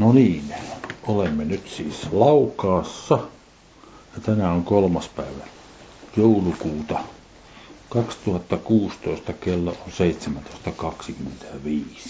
[0.00, 0.54] No niin,
[1.06, 3.14] olemme nyt siis Laukaassa.
[4.14, 5.44] Ja tänään on kolmas päivä
[6.16, 6.98] joulukuuta
[7.88, 9.92] 2016, kello on
[11.64, 12.08] 17.25.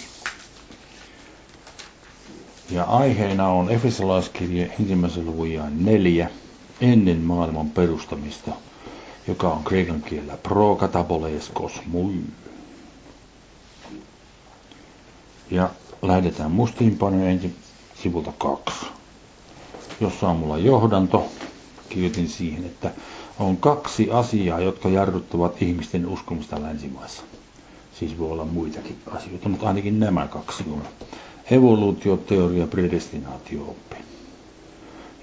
[2.71, 5.49] Ja aiheena on Efesolaiskirje ensimmäisen luvun
[5.85, 6.31] neljä
[6.81, 8.51] ennen maailman perustamista,
[9.29, 12.15] joka on kreikan kielellä pro kataboleskos mui.
[15.51, 15.71] Ja
[16.03, 17.57] lähdetään mustiinpanojen ensin
[18.03, 18.87] sivulta kaksi,
[20.01, 21.29] jossa on mulla johdanto.
[21.89, 22.91] Kirjoitin siihen, että
[23.39, 27.23] on kaksi asiaa, jotka jarruttavat ihmisten uskomista länsimaissa.
[27.99, 30.83] Siis voi olla muitakin asioita, mutta ainakin nämä kaksi on
[31.51, 33.97] evoluutioteoria predestinaatio-oppi.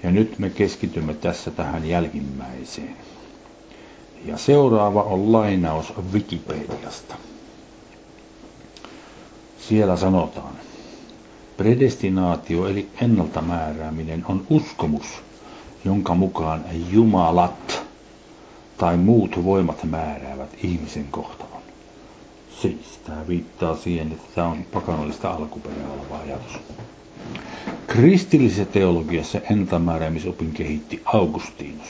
[0.02, 2.96] Ja nyt me keskitymme tässä tähän jälkimmäiseen.
[4.24, 7.14] Ja seuraava on lainaus Wikipediasta.
[9.68, 10.52] Siellä sanotaan,
[11.58, 15.04] predestinaatio eli ennaltamäärääminen on uskomus,
[15.84, 17.82] jonka mukaan Jumalat
[18.76, 21.62] tai muut voimat määräävät ihmisen kohtalon.
[22.62, 26.52] Siis tämä viittaa siihen, että tämä on pakanallista alkuperää oleva ajatus.
[27.86, 31.88] Kristillisessä teologiassa ennaltamääräämisopin kehitti Augustinus.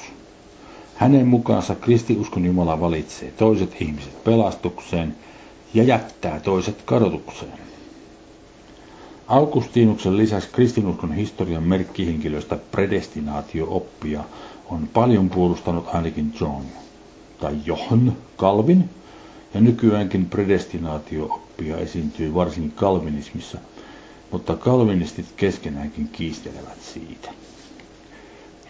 [0.95, 5.17] Hänen mukaansa kristiuskon Jumala valitsee toiset ihmiset pelastukseen
[5.75, 7.69] ja jättää toiset kadotukseen.
[9.29, 14.25] Augustinuksen lisäksi kristinuskon historian merkkihenkilöistä predestinaatio-oppia
[14.71, 16.65] on paljon puolustanut ainakin John
[17.41, 18.91] tai Johan Calvin,
[19.55, 23.59] ja nykyäänkin predestinaatio-oppia esiintyy varsinkin kalvinismissa,
[24.33, 27.31] mutta kalvinistit keskenäänkin kiistelevät siitä.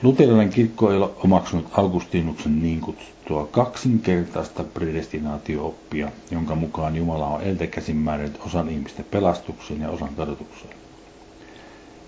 [0.03, 7.97] Luterilainen kirkko ei ole omaksunut Augustinuksen niin kutsuttua kaksinkertaista predestinaatio-oppia, jonka mukaan Jumala on eltekäsin
[7.97, 10.75] määrännyt osan ihmisten pelastukseen ja osan kadotukseen.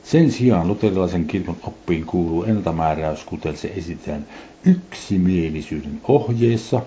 [0.05, 4.27] Sen sijaan luterilaisen kirkon oppiin kuuluu ennaltamääräys, kuten se esitetään
[4.65, 6.83] yksimielisyyden ohjeessa,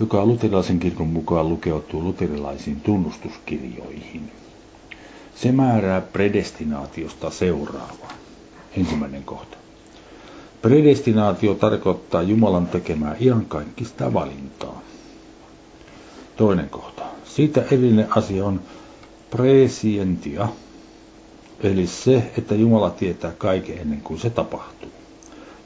[0.00, 4.32] joka luterilaisen kirkon mukaan lukeutuu luterilaisiin tunnustuskirjoihin.
[5.34, 8.12] Se määrää predestinaatiosta seuraavaa.
[8.76, 9.63] Ensimmäinen kohta.
[10.64, 14.80] Predestinaatio tarkoittaa Jumalan tekemää iankaikkista valintaa.
[16.36, 17.02] Toinen kohta.
[17.24, 18.60] Siitä erillinen asia on
[19.30, 20.48] presientia,
[21.60, 24.88] eli se, että Jumala tietää kaiken ennen kuin se tapahtuu.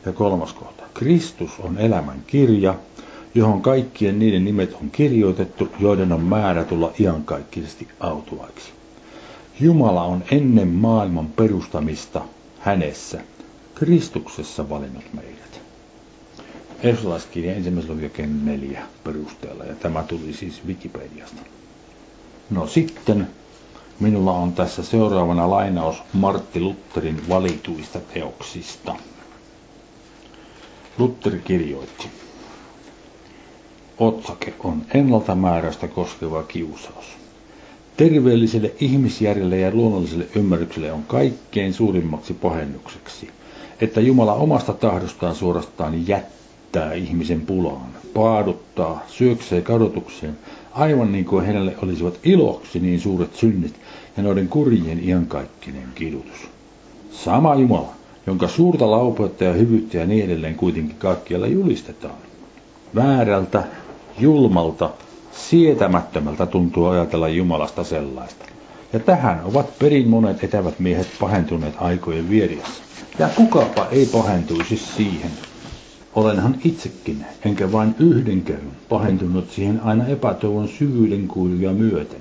[0.06, 0.82] Ja kolmas kohta.
[0.94, 2.74] Kristus on elämän kirja,
[3.34, 8.70] johon kaikkien niiden nimet on kirjoitettu, joiden on määrä tulla iankaikkisesti autuaiksi.
[9.60, 12.20] Jumala on ennen maailman perustamista
[12.58, 13.20] hänessä
[13.78, 15.60] Kristuksessa valinnut meidät.
[16.82, 21.42] Efesolaiskirja ensimmäisen luvun neljä perusteella, ja tämä tuli siis Wikipediasta.
[22.50, 23.28] No sitten
[24.00, 28.94] minulla on tässä seuraavana lainaus Martti Lutterin valituista teoksista.
[30.98, 32.08] Luther kirjoitti.
[33.98, 37.06] Otsake on ennaltamääräystä koskeva kiusaus.
[37.96, 43.30] Terveelliselle ihmisjärjelle ja luonnolliselle ymmärrykselle on kaikkein suurimmaksi pahennukseksi
[43.80, 50.38] että Jumala omasta tahdostaan suorastaan jättää ihmisen pulaan, paaduttaa, syöksee kadotukseen,
[50.72, 53.74] aivan niin kuin hänelle olisivat iloksi niin suuret synnit
[54.16, 56.48] ja noiden kurjien iankaikkinen kidutus.
[57.10, 57.92] Sama Jumala,
[58.26, 62.14] jonka suurta laupeutta ja hyvyyttä ja niin edelleen kuitenkin kaikkialla julistetaan.
[62.94, 63.64] Väärältä,
[64.18, 64.90] julmalta,
[65.32, 68.44] sietämättömältä tuntuu ajatella Jumalasta sellaista.
[68.92, 72.82] Ja tähän ovat perin monet etävät miehet pahentuneet aikojen vieriessä.
[73.18, 75.30] Ja kukapa ei pahentuisi siihen.
[76.14, 82.20] Olenhan itsekin, enkä vain yhden kerran, pahentunut siihen aina epätoivon syvyyden kuiluja myöten,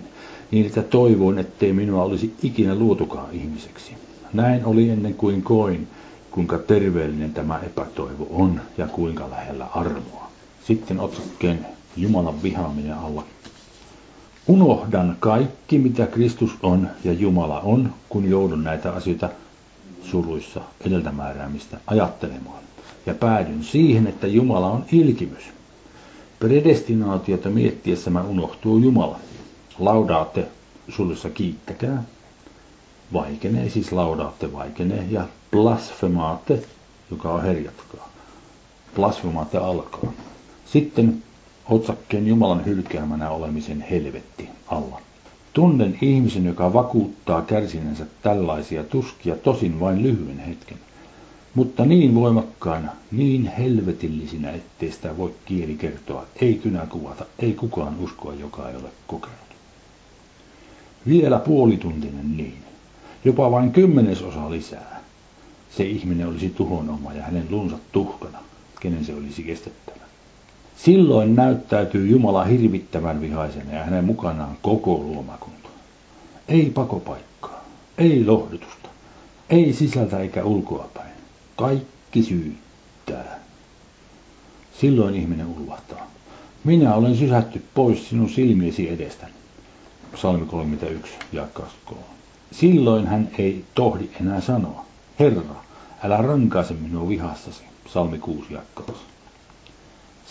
[0.52, 3.92] niin että toivoin, ettei minua olisi ikinä luotukaan ihmiseksi.
[4.34, 5.88] Näin oli ennen kuin koin,
[6.32, 10.32] kuinka terveellinen tämä epätoivo on ja kuinka lähellä armoa.
[10.64, 11.66] Sitten otsakkeen
[11.98, 13.24] Jumalan vihaaminen alla.
[14.48, 19.30] Unohdan kaikki, mitä Kristus on ja Jumala on, kun joudun näitä asioita
[20.04, 22.64] suluissa edeltämääräämistä ajattelemaan.
[23.06, 25.44] Ja päädyn siihen, että Jumala on ilkimys.
[26.40, 29.20] Predestinaatiota miettiessä mä unohtuu Jumala.
[29.80, 30.48] Laudaatte
[30.90, 32.04] suluissa kiittäkää.
[33.14, 35.06] Vaikenee, siis laudaatte vaikenee.
[35.10, 36.64] Ja blasfemaatte,
[37.12, 38.10] joka on herjatkaa.
[38.96, 40.12] Blasfemaatte alkaa.
[40.66, 41.24] Sitten
[41.70, 45.02] otsakkeen Jumalan hylkäämänä olemisen helvetti alla.
[45.54, 50.78] Tunnen ihmisen, joka vakuuttaa kärsineensä tällaisia tuskia tosin vain lyhyen hetken,
[51.56, 58.00] mutta niin voimakkaana, niin helvetillisinä, ettei sitä voi kieli kertoa, ei kynä kuvata, ei kukaan
[58.00, 59.38] uskoa, joka ei ole kokenut.
[61.08, 62.64] Vielä puolituntinen niin.
[63.26, 65.02] jopa vain kymmenesosa lisää,
[65.78, 68.40] se ihminen olisi tuhon oma ja hänen lunsa tuhkana,
[68.80, 70.07] kenen se olisi kestettävä.
[70.78, 75.70] Silloin näyttäytyy Jumala hirvittävän vihaisena ja hänen mukanaan koko luomakunta.
[76.48, 77.64] Ei pakopaikkaa,
[77.98, 78.90] ei lohdutusta,
[79.50, 81.12] ei sisältä eikä ulkoapäin.
[81.56, 83.40] Kaikki syyttää.
[84.80, 86.12] Silloin ihminen ulvahtaa.
[86.64, 89.32] Minä olen sysätty pois sinun silmiesi edestäni.
[90.14, 92.06] Psalmi 31, ja 23.
[92.52, 94.86] Silloin hän ei tohdi enää sanoa,
[95.20, 95.56] Herra,
[96.04, 97.64] älä rankaise minua vihassasi.
[97.86, 99.17] Psalmi 6, jakkaus.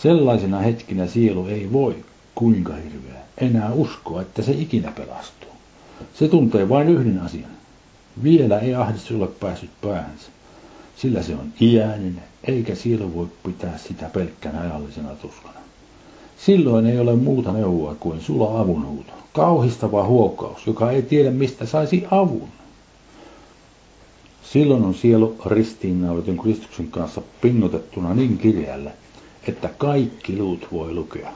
[0.02, 1.96] Sellaisena hetkinä sielu ei voi,
[2.34, 5.50] kuinka hirveä, enää uskoa, että se ikinä pelastuu.
[6.14, 7.50] Se tuntee vain yhden asian.
[8.22, 10.28] Vielä ei ahdistus ole päässyt päänsä,
[10.96, 15.58] sillä se on iäinen, eikä sielu voi pitää sitä pelkkänä ajallisena tuskana.
[16.38, 22.04] Silloin ei ole muuta neuvoa kuin sula avunhuuto, kauhistava huokaus, joka ei tiedä mistä saisi
[22.10, 22.48] avun.
[24.42, 28.90] Silloin on sielu ristiinnaulitun Kristuksen kanssa pinnotettuna niin kirjällä,
[29.48, 31.32] että kaikki luut voi lukea.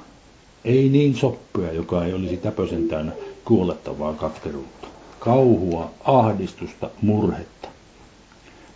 [0.65, 3.13] Ei niin soppia, joka ei olisi täpösen täynnä
[3.45, 4.87] kuolettavaa katkeruutta,
[5.19, 7.69] kauhua, ahdistusta, murhetta.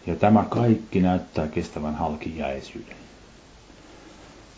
[0.07, 2.97] Ja tämä kaikki näyttää kestävän halkijäisyyden.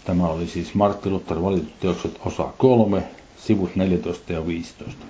[0.04, 3.02] Tämä oli siis Martti Luther valitut teokset osa 3,
[3.38, 5.04] sivut 14 ja 15.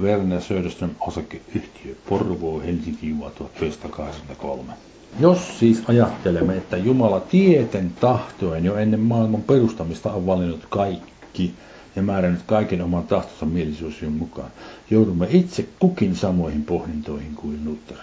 [0.00, 4.72] Werner Söderström osakeyhtiö Porvoo Helsinki Juva 1983.
[5.20, 11.54] Jos siis ajattelemme, että Jumala tieten tahtoen jo ennen maailman perustamista on valinnut kaikki
[11.96, 14.50] ja määrännyt kaiken oman tahtonsa mielisuusion mukaan,
[14.90, 17.96] joudumme itse kukin samoihin pohdintoihin kuin Luther.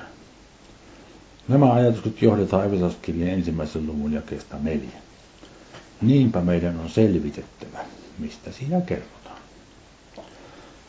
[1.48, 5.00] Nämä ajatukset johdetaan Efesoskirjan ensimmäisen luvun jakeesta neljä.
[6.02, 7.80] Niinpä meidän on selvitettävä,
[8.20, 9.40] mistä siinä kerrotaan.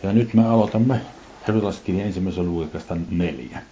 [0.02, 1.00] Ja nyt me aloitamme
[1.48, 3.62] Efesoskirjan ensimmäisen luvun jakeesta neljä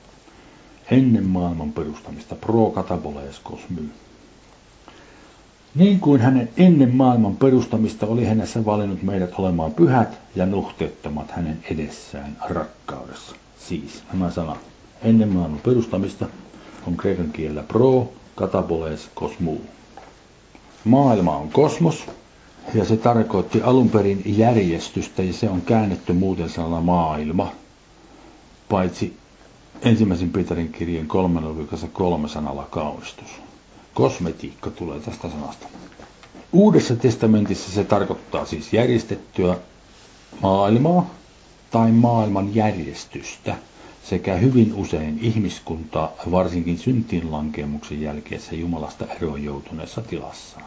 [0.91, 3.89] ennen maailman perustamista, pro katabolees kosmy.
[5.75, 11.59] Niin kuin hänen ennen maailman perustamista oli hänessä valinnut meidät olemaan pyhät ja nuhteettomat hänen
[11.71, 13.37] edessään rakkaudessa.
[13.59, 14.59] Siis nämä sanat
[15.03, 16.27] ennen maailman perustamista
[16.87, 19.57] on kreikan kielellä pro katabolees kosmu.
[20.85, 22.07] Maailma on kosmos,
[22.75, 27.53] ja se tarkoitti alun perin järjestystä, ja se on käännetty muuten sanalla maailma,
[28.69, 29.17] paitsi
[29.83, 33.29] ensimmäisen Pietarin kirjeen kolmen luvikassa kolme sanalla kaunistus.
[33.95, 35.67] Kosmetiikka tulee tästä sanasta.
[36.53, 39.57] Uudessa testamentissa se tarkoittaa siis järjestettyä
[40.43, 41.11] maailmaa
[41.71, 43.57] tai maailman järjestystä
[44.05, 50.65] sekä hyvin usein ihmiskuntaa varsinkin syntiin lankemuksen jälkeessä Jumalasta eroon joutuneessa tilassaan.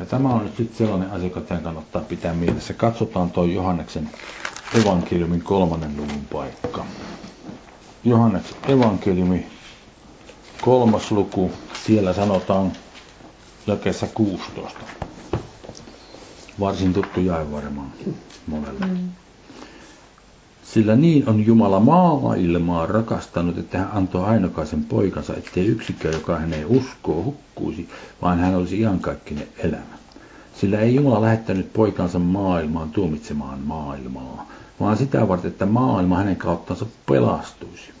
[0.00, 2.74] Ja tämä on nyt sitten sellainen asia, joka tämän kannattaa pitää mielessä.
[2.74, 4.10] Katsotaan tuo Johanneksen
[4.82, 6.84] evankeliumin kolmannen luvun paikka.
[8.06, 9.46] Johannes evankeliumi,
[10.60, 11.52] kolmas luku,
[11.86, 12.72] siellä sanotaan
[13.66, 14.78] jakeessa 16.
[16.60, 17.92] Varsin tuttu jäi varmaan
[18.46, 18.86] monelle.
[18.86, 19.08] Mm.
[20.64, 26.52] Sillä niin on Jumala maailmaa rakastanut, että hän antoi ainokaisen poikansa, ettei yksikään, joka hän
[26.52, 27.88] ei uskoo, hukkuisi,
[28.22, 29.96] vaan hän olisi iankaikkinen elämä.
[30.60, 34.46] Sillä ei Jumala lähettänyt poikansa maailmaan tuomitsemaan maailmaa,
[34.80, 37.95] vaan sitä varten, että maailma hänen kauttansa pelastuisi.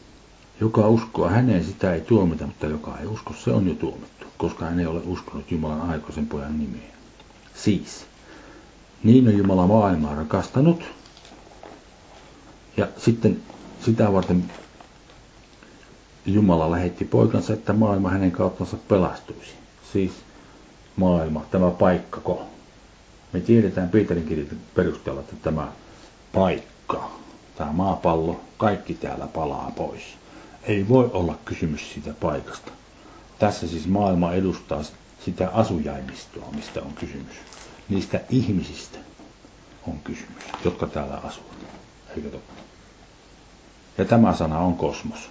[0.60, 4.64] Joka uskoo häneen, sitä ei tuomita, mutta joka ei usko, se on jo tuomittu, koska
[4.64, 6.92] hän ei ole uskonut Jumalan aikaisen pojan nimeen.
[7.54, 8.06] Siis,
[9.02, 10.82] niin on Jumala maailmaa rakastanut,
[12.76, 13.42] ja sitten
[13.84, 14.44] sitä varten
[16.26, 19.54] Jumala lähetti poikansa, että maailma hänen kauttansa pelastuisi.
[19.92, 20.12] Siis
[20.96, 22.42] maailma, tämä paikkako.
[23.32, 25.68] Me tiedetään Pietarin kirjan perusteella, että tämä
[26.34, 27.10] paikka,
[27.56, 30.02] tämä maapallo, kaikki täällä palaa pois
[30.66, 32.70] ei voi olla kysymys siitä paikasta.
[33.38, 34.80] Tässä siis maailma edustaa
[35.24, 37.36] sitä asujaimistoa, mistä on kysymys.
[37.88, 38.98] Niistä ihmisistä
[39.88, 41.56] on kysymys, jotka täällä asuvat.
[42.16, 42.52] Eikö totta?
[43.98, 45.30] Ja tämä sana on kosmos.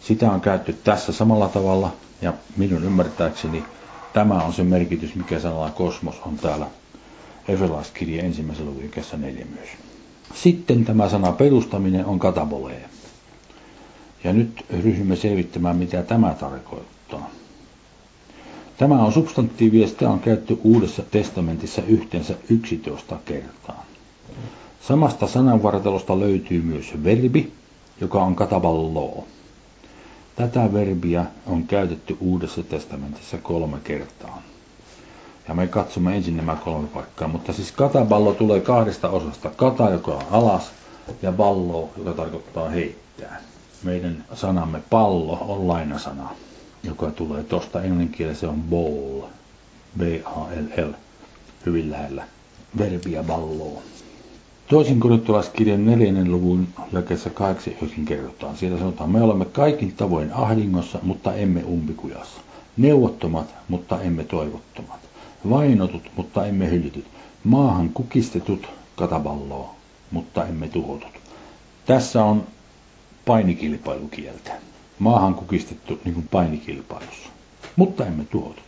[0.00, 3.64] Sitä on käytetty tässä samalla tavalla, ja minun ymmärtääkseni
[4.12, 6.66] tämä on se merkitys, mikä sanalla kosmos on täällä
[7.48, 9.68] Efesolaiskirjan ensimmäisen luvun neljä myös.
[10.34, 12.88] Sitten tämä sana perustaminen on katabolee.
[14.24, 17.30] Ja nyt ryhdymme selvittämään, mitä tämä tarkoittaa.
[18.78, 23.84] Tämä on substantiivi ja sitä on käytetty Uudessa testamentissa yhteensä 11 kertaa.
[24.80, 27.52] Samasta sananvartelosta löytyy myös verbi,
[28.00, 29.24] joka on katavallo.
[30.36, 34.42] Tätä verbiä on käytetty Uudessa testamentissa kolme kertaa.
[35.48, 39.50] Ja me katsomme ensin nämä kolme paikkaa, mutta siis kataballo tulee kahdesta osasta.
[39.50, 40.70] Kata, joka on alas,
[41.22, 43.40] ja ballo, joka tarkoittaa heittää.
[43.82, 46.28] Meidän sanamme pallo on lainasana,
[46.82, 49.20] joka tulee tuosta englannin se on ball,
[49.98, 50.92] B-A-L-L,
[51.66, 52.24] hyvin lähellä
[52.78, 53.82] verbiä balloa.
[54.68, 57.72] Toisin korintolaiskirjan neljännen luvun jakeessa 8
[58.04, 58.56] kerrotaan.
[58.56, 62.40] Siellä sanotaan, me olemme kaikin tavoin ahdingossa, mutta emme umpikujassa.
[62.76, 65.00] Neuvottomat, mutta emme toivottomat.
[65.50, 67.04] Vainotut, mutta emme hyllytyt.
[67.44, 69.74] Maahan kukistetut, kataballoa,
[70.10, 71.12] mutta emme tuhotut.
[71.86, 72.44] Tässä on
[73.28, 74.52] painikilpailukieltä.
[74.98, 77.28] Maahan kukistettu niin kuin painikilpailussa,
[77.76, 78.64] mutta emme tuhotut.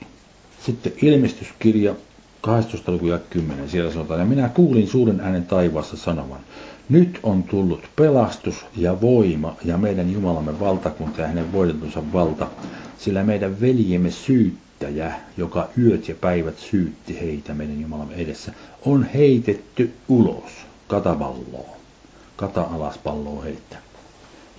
[0.66, 1.94] Sitten ilmestyskirja
[2.40, 2.92] 12.
[2.92, 3.68] luku ja 10.
[3.68, 6.40] Siellä sanotaan, ja minä kuulin suuren äänen taivaassa sanovan,
[6.88, 12.46] nyt on tullut pelastus ja voima ja meidän Jumalamme valtakunta ja hänen voidetunsa valta,
[12.98, 18.52] sillä meidän veljemme syyttäjä, joka yöt ja päivät syytti heitä meidän Jumalamme edessä,
[18.86, 20.52] on heitetty ulos
[20.88, 21.80] katavalloon.
[22.36, 23.78] Kata alas palloa heittää.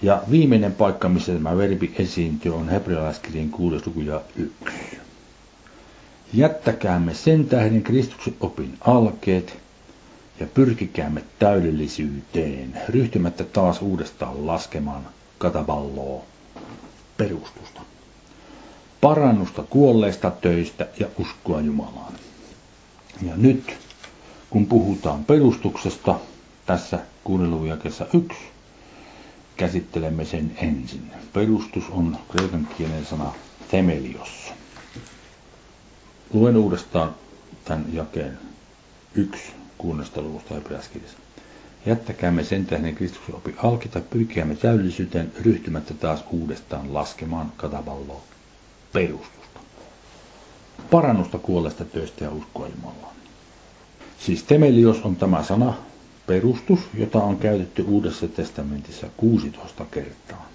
[0.01, 3.75] Ja viimeinen paikka, missä tämä verbi esiintyy, on hebrealaiskirjan 6.
[3.86, 4.55] luku ja 1.
[6.34, 9.58] Jättäkäämme sen tähden Kristuksen opin alkeet
[10.39, 16.22] ja pyrkikäämme täydellisyyteen, ryhtymättä taas uudestaan laskemaan kataballoa
[17.17, 17.81] perustusta.
[19.01, 22.13] Parannusta kuolleista töistä ja uskoa Jumalaan.
[23.27, 23.77] Ja nyt,
[24.50, 26.20] kun puhutaan perustuksesta,
[26.65, 28.05] tässä kuunnelun jakessa
[29.62, 31.12] käsittelemme sen ensin.
[31.34, 33.32] Perustus on kreikan kielen sana
[33.72, 34.53] temelios.
[36.34, 37.15] Luen uudestaan
[37.65, 38.38] tämän jakeen
[39.15, 41.18] yksi kuunnesta luvusta hebreaskirjassa.
[41.86, 44.01] Jättäkäämme sen tähden Kristuksen opi alki tai
[44.62, 48.22] täydellisyyteen ryhtymättä taas uudestaan laskemaan katavalloa
[48.94, 49.60] perustusta.
[50.91, 53.15] Parannusta kuolleesta töistä ja uskoa Jumalaan.
[54.20, 55.74] Siis temelios on tämä sana,
[56.28, 60.50] perustus, jota on käytetty Uudessa testamentissa 16 kertaa.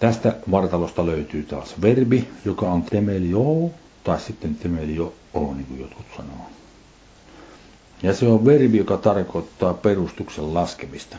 [0.00, 3.70] Tästä vartalosta löytyy taas verbi, joka on temelio,
[4.04, 6.50] tai sitten temelio o, niin kuin jotkut sanoo.
[8.02, 11.16] Ja se on verbi, joka tarkoittaa perustuksen laskemista.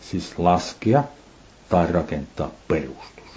[0.00, 1.04] Siis laskea
[1.68, 3.30] tai rakentaa perustus.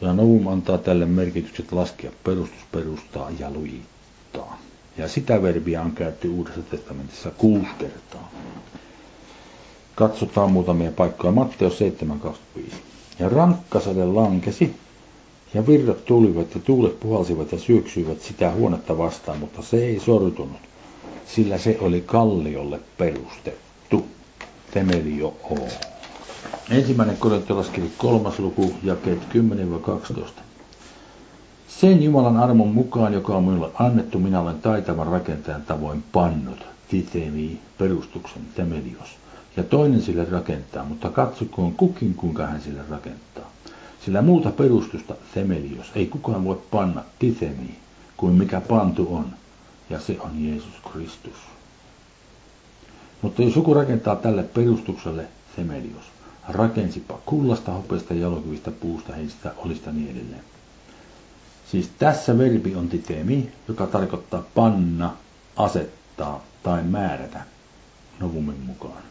[0.00, 4.58] Ja Novum antaa tälle merkitykset laskea perustus, perustaa ja lujittaa.
[5.00, 8.30] Ja sitä verbiä on käytetty Uudessa testamentissa kuusi kertaa.
[9.94, 11.32] Katsotaan muutamia paikkoja.
[11.32, 12.74] Matteus 7.25.
[13.18, 14.76] Ja rankkasade lankesi,
[15.54, 20.56] ja virrat tulivat ja tuulet puhalsivat ja syöksyivät sitä huonetta vastaan, mutta se ei sortunut,
[21.26, 24.06] sillä se oli kalliolle perustettu.
[24.70, 25.68] Temelio O.
[26.70, 30.49] Ensimmäinen korintolaskirja kolmas luku, jakeet 10-12.
[31.78, 37.60] Sen Jumalan armon mukaan, joka on minulle annettu, minä olen taitavan rakentajan tavoin pannut, titemi,
[37.78, 39.08] perustuksen, temelios.
[39.56, 43.50] Ja toinen sille rakentaa, mutta katsokoon kukin, kuinka hän sille rakentaa.
[44.04, 47.78] Sillä muuta perustusta, temelios, ei kukaan voi panna titemi,
[48.16, 49.26] kuin mikä pantu on,
[49.90, 51.38] ja se on Jeesus Kristus.
[53.22, 56.04] Mutta jos joku rakentaa tälle perustukselle temelios,
[56.48, 60.44] rakensipa kullasta, hopeasta, jalokivistä, puusta, heistä, olista niin edelleen
[61.70, 65.12] Siis tässä verbi on titemi, joka tarkoittaa panna,
[65.56, 67.40] asettaa tai määrätä
[68.20, 69.02] novumin mukaan.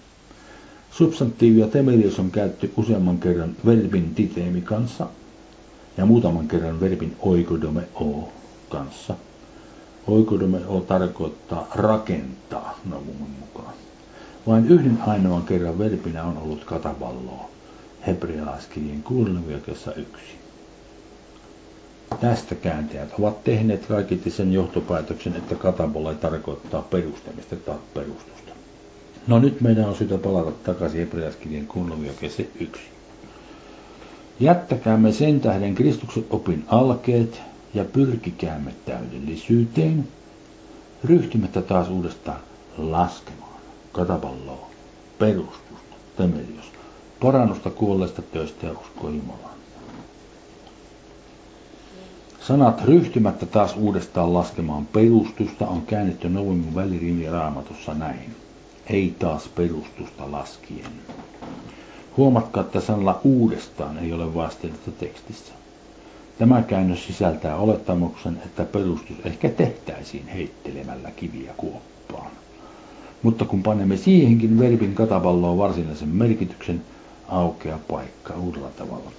[0.91, 5.07] Substantiivia temelius on käytetty useamman kerran verbin titemi kanssa
[5.97, 8.29] ja muutaman kerran verbin oikodome o
[8.69, 9.15] kanssa.
[10.07, 13.73] Oikodome o tarkoittaa rakentaa novumin mukaan.
[14.47, 17.49] Vain yhden ainoan kerran verbinä on ollut katavalloa,
[18.07, 19.31] hebrealaiskirjeen 6.
[19.95, 20.38] yksi.
[22.21, 28.51] Tästä kääntäjät ovat tehneet kaikiti sen johtopäätöksen, että katabola tarkoittaa perustamista tai perustusta.
[29.27, 32.81] No nyt meidän on syytä palata takaisin hebreaskirjan kunnoviokese 1.
[34.39, 37.41] Jättäkäämme sen tähden Kristuksen opin alkeet
[37.73, 40.07] ja pyrkikäämme täydellisyyteen,
[41.03, 42.39] ryhtymättä taas uudestaan
[42.77, 43.59] laskemaan
[43.91, 44.69] katapalloa,
[45.19, 46.71] perustusta, temelios,
[47.21, 49.58] parannusta kuolleista töistä ja uskoa Jumalaan.
[52.41, 58.35] Sanat ryhtymättä taas uudestaan laskemaan perustusta on käännetty Novimun välirimi raamatussa näin.
[58.87, 60.91] Ei taas perustusta laskien.
[62.17, 65.53] Huomatkaa, että sanalla uudestaan ei ole vasteetta tekstissä.
[66.37, 72.31] Tämä käännös sisältää olettamuksen, että perustus ehkä tehtäisiin heittelemällä kiviä kuoppaan.
[73.23, 76.81] Mutta kun panemme siihenkin verbin katapalloon varsinaisen merkityksen,
[77.27, 79.11] aukeaa paikka uudella tavalla.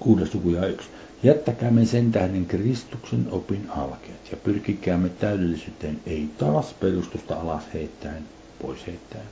[0.00, 0.88] Kuudes luku ja yksi.
[1.22, 8.24] Jättäkäämme sen tähden Kristuksen opin alkeet ja pyrkikäämme täydellisyyteen ei taas perustusta alas heittäen,
[8.62, 9.24] pois heittäen.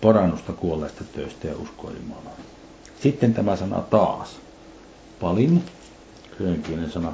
[0.00, 1.90] parannusta kuolleista töistä ja uskoa.
[3.02, 4.36] Sitten tämä sana taas.
[5.20, 5.62] Palin,
[6.38, 7.12] köyhenkielen sana.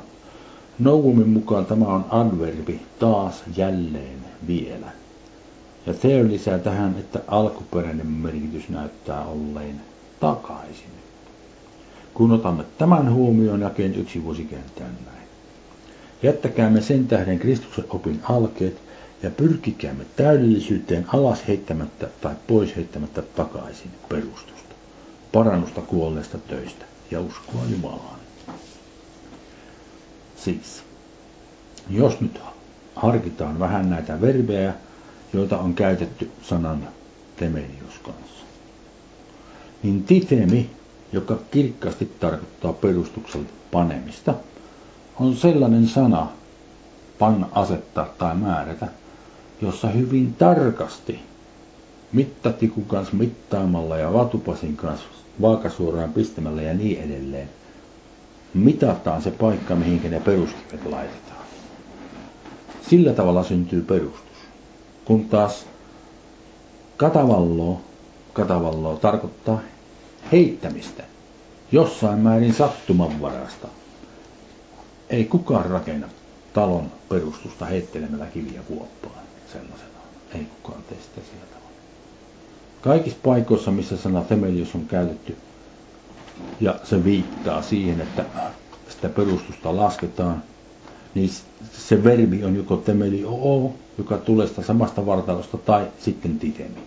[0.79, 4.87] Nouvumin mukaan tämä on adverbi taas, jälleen, vielä.
[5.87, 9.81] Ja Theo lisää tähän, että alkuperäinen merkitys näyttää olleen
[10.21, 11.04] takaisin.
[12.15, 15.29] Kun otamme tämän huomioon, jakeen yksi vuosi kääntää näin.
[16.23, 18.83] Jättäkäämme sen tähden Kristuksen opin alkeet
[19.23, 24.75] ja pyrkikäämme täydellisyyteen alas heittämättä tai pois heittämättä takaisin perustusta,
[25.33, 28.21] parannusta kuolleista töistä ja uskoa Jumalaan.
[30.37, 30.83] Siis,
[31.91, 32.41] jos nyt
[32.97, 34.75] harkitaan vähän näitä verbejä,
[35.33, 36.89] joita on käytetty sanan
[37.37, 38.45] temelius kanssa,
[39.83, 40.71] niin titemi,
[41.15, 44.35] joka kirkkaasti tarkoittaa perustukselta panemista,
[45.21, 46.27] on sellainen sana,
[47.19, 48.87] panna, asettaa tai määrätä,
[49.63, 51.21] jossa hyvin tarkasti
[52.13, 55.07] mittatikun kanssa mittaamalla ja vatupasin kanssa
[55.41, 57.49] vaakasuoraan pistämällä ja niin edelleen
[58.55, 61.45] mitataan se paikka, mihinkä ne peruskivet laitetaan.
[62.91, 64.37] Sillä tavalla syntyy perustus.
[65.05, 65.67] Kun taas
[66.97, 67.81] katavallo,
[68.33, 69.61] katavallo tarkoittaa
[70.33, 71.03] heittämistä,
[71.73, 73.69] jossain määrin sattumanvarasta.
[75.11, 76.09] Ei kukaan rakenna
[76.53, 79.89] talon perustusta heittelemällä kiviä kuoppaan sellaisena.
[80.35, 81.69] Ei kukaan tee sitä tavalla.
[82.83, 85.37] Kaikissa paikoissa, missä sana temelius on käytetty,
[86.61, 88.25] ja se viittaa siihen, että
[88.89, 90.43] sitä perustusta lasketaan,
[91.15, 91.31] niin
[91.73, 96.81] se verbi on joko temeli oo, joka tulee sitä samasta vartalosta, tai sitten titemi.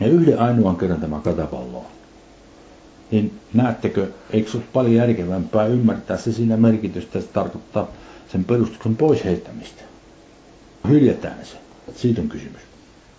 [0.00, 1.84] Ja yhden ainoan kerran tämä katapallo.
[3.10, 7.88] Niin näettekö, eikö se ole paljon järkevämpää ymmärtää se siinä merkitystä, että se tarkoittaa
[8.32, 9.82] sen perustuksen pois heittämistä.
[10.88, 11.56] Hyljätään se.
[11.96, 12.60] Siitä on kysymys.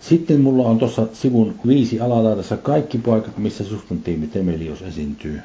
[0.00, 5.40] Sitten mulla on tuossa sivun viisi alalaidassa kaikki paikat, missä substantiivi temelios esiintyy.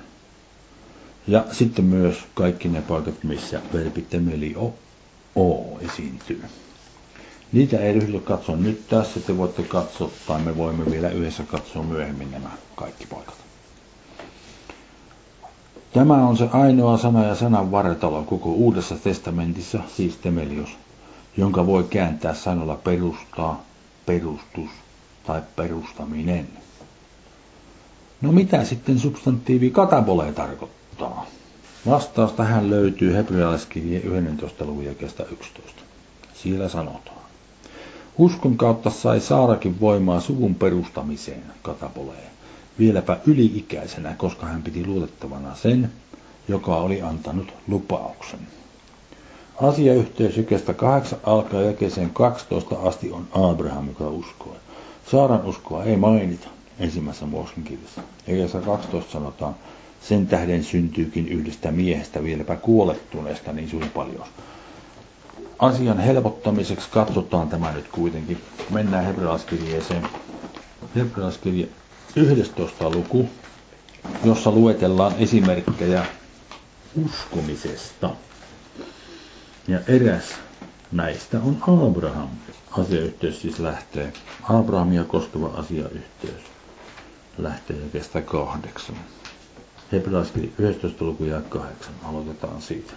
[1.27, 4.73] Ja sitten myös kaikki ne paikat, missä verbi temelio
[5.36, 6.41] o esiintyy.
[7.51, 11.83] Niitä ei ryhdy katsoa nyt tässä, te voitte katsoa, tai me voimme vielä yhdessä katsoa
[11.83, 13.35] myöhemmin nämä kaikki paikat.
[15.93, 20.69] Tämä on se ainoa sana ja sanan vartalo koko Uudessa testamentissa, siis temelios,
[21.37, 23.63] jonka voi kääntää sanolla perustaa,
[24.05, 24.69] perustus
[25.27, 26.47] tai perustaminen.
[28.21, 31.25] No mitä sitten substantiivi katabole tarkoittaa?
[31.87, 34.65] Vastaus tähän löytyy hebrealaiskirje 11.
[34.65, 35.81] luvun 11.
[36.33, 37.20] Siellä sanotaan.
[38.21, 42.29] Uskon kautta sai Saarakin voimaa suvun perustamiseen kataboleen,
[42.79, 45.91] vieläpä yli-ikäisenä, koska hän piti luotettavana sen,
[46.47, 48.39] joka oli antanut lupauksen.
[49.62, 54.55] Asiayhteys jakeesta 8 alkaa jakeeseen 12 asti on Abraham, joka uskoo.
[55.12, 56.47] Saaran uskoa ei mainita
[56.79, 58.01] ensimmäisessä Mooskin kirjassa.
[58.27, 59.55] Jakeessa 12 sanotaan,
[60.01, 64.25] sen tähden syntyykin yhdestä miehestä vieläpä kuolettuneesta niin suuri paljon.
[65.62, 68.41] Asian helpottamiseksi katsotaan tämä nyt kuitenkin.
[68.69, 70.08] Mennään hebrealaiskirjeeseen.
[70.95, 71.69] Hebrealaiskirje
[72.15, 72.89] 11.
[72.89, 73.30] luku,
[74.24, 76.06] jossa luetellaan esimerkkejä
[77.06, 78.10] uskomisesta.
[79.67, 80.24] Ja eräs
[80.91, 82.30] näistä on Abraham.
[82.71, 84.13] Asiayhteys siis lähtee.
[84.43, 86.43] Abrahamia koskeva asiayhteys
[87.38, 88.95] lähtee kestä kahdeksan.
[89.91, 91.06] Hebrealaiskirja 11.
[91.06, 91.93] luku ja 8.
[92.04, 92.93] Aloitetaan siitä.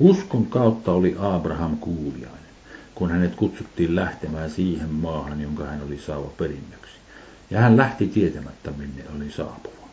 [0.00, 2.38] Uskon kautta oli Abraham kuuliainen,
[2.94, 6.92] kun hänet kutsuttiin lähtemään siihen maahan, jonka hän oli saava perinnöksi.
[7.50, 9.88] Ja hän lähti tietämättä, minne oli saapuva.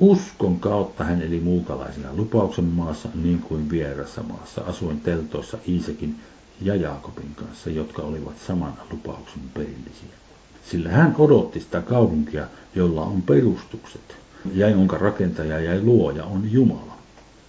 [0.00, 6.16] Uskon kautta hän eli muukalaisena lupauksen maassa niin kuin vierassa maassa, asuin teltoissa Iisekin
[6.60, 10.14] ja Jaakobin kanssa, jotka olivat saman lupauksen perillisiä.
[10.70, 14.16] Sillä hän odotti sitä kaupunkia, jolla on perustukset,
[14.54, 16.99] ja jonka rakentaja ja luoja on Jumala.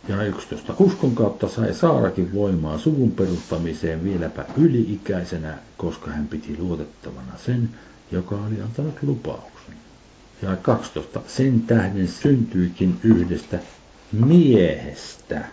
[0.08, 0.74] Ja 11.
[0.80, 7.70] Uskon kautta sai Saarakin voimaa suvun perustamiseen vieläpä yli-ikäisenä, koska hän piti luotettavana sen,
[8.12, 9.76] joka oli antanut lupauksen.
[10.42, 11.22] Ja 12.
[11.28, 13.60] Sen tähden syntyikin yhdestä
[14.12, 15.46] miehestä,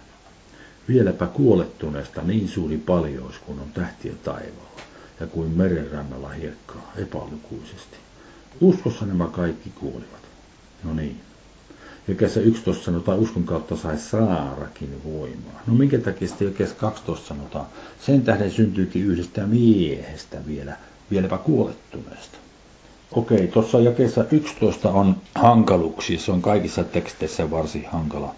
[0.89, 4.83] vieläpä kuolettuneesta niin suuri paljous kuin on tähtiä taivaalla
[5.21, 7.97] ja kuin merenrannalla hiekkaa epälukuisesti.
[8.61, 10.23] Uskossa nämä kaikki kuolivat.
[10.85, 11.21] No niin.
[12.09, 15.63] Ja kesä 11 sanotaan, uskon kautta sai Saarakin voimaa.
[15.67, 17.67] No minkä takia sitten kesä 12 sanotaan,
[18.01, 20.77] sen tähden syntyykin yhdestä miehestä vielä,
[21.11, 22.39] vieläpä kuolettuneesta.
[23.13, 28.35] Okei, tuossa jakeessa 11 on hankaluuksia, se on kaikissa teksteissä varsin hankala.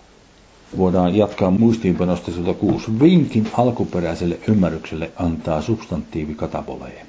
[0.77, 3.01] Voidaan jatkaa muistiinpanosta siltä 6.
[3.01, 7.07] Vinkin alkuperäiselle ymmärrykselle antaa substantiivi katapolee.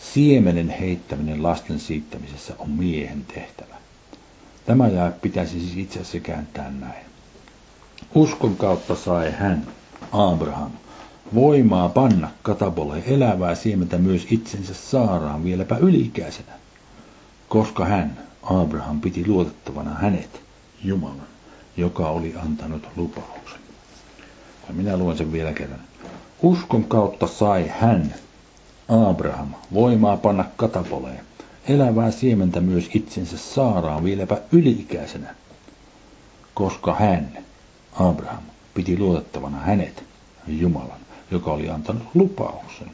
[0.00, 3.81] Siemenen heittäminen lasten siittämisessä on miehen tehtävä.
[4.66, 7.06] Tämä jää pitäisi siis itse asiassa kääntää näin.
[8.14, 9.66] Uskon kautta sai hän,
[10.12, 10.70] Abraham,
[11.34, 16.52] voimaa panna katabolle elävää siementä myös itsensä saaraan vieläpä ylikäisenä,
[17.48, 20.40] koska hän, Abraham, piti luotettavana hänet,
[20.84, 21.26] Jumalan,
[21.76, 23.60] joka oli antanut lupauksen.
[24.68, 25.80] Ja minä luen sen vielä kerran.
[26.42, 28.14] Uskon kautta sai hän,
[28.88, 31.20] Abraham, voimaa panna katapoleen,
[31.68, 35.34] elävää siementä myös itsensä saaraan vieläpä yliikäisenä,
[36.54, 37.38] koska hän,
[37.92, 38.42] Abraham,
[38.74, 40.04] piti luotettavana hänet,
[40.46, 42.90] Jumalan, joka oli antanut lupauksen.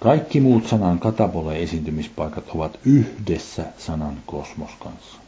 [0.00, 5.18] Kaikki muut sanan katapole esiintymispaikat ovat yhdessä sanan kosmos kanssa.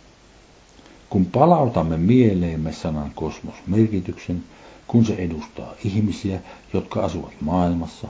[1.11, 4.45] Kun palautamme mieleemme sanan kosmos merkityksen,
[4.87, 6.41] kun se edustaa ihmisiä,
[6.73, 8.09] jotka asuvat maailmassa,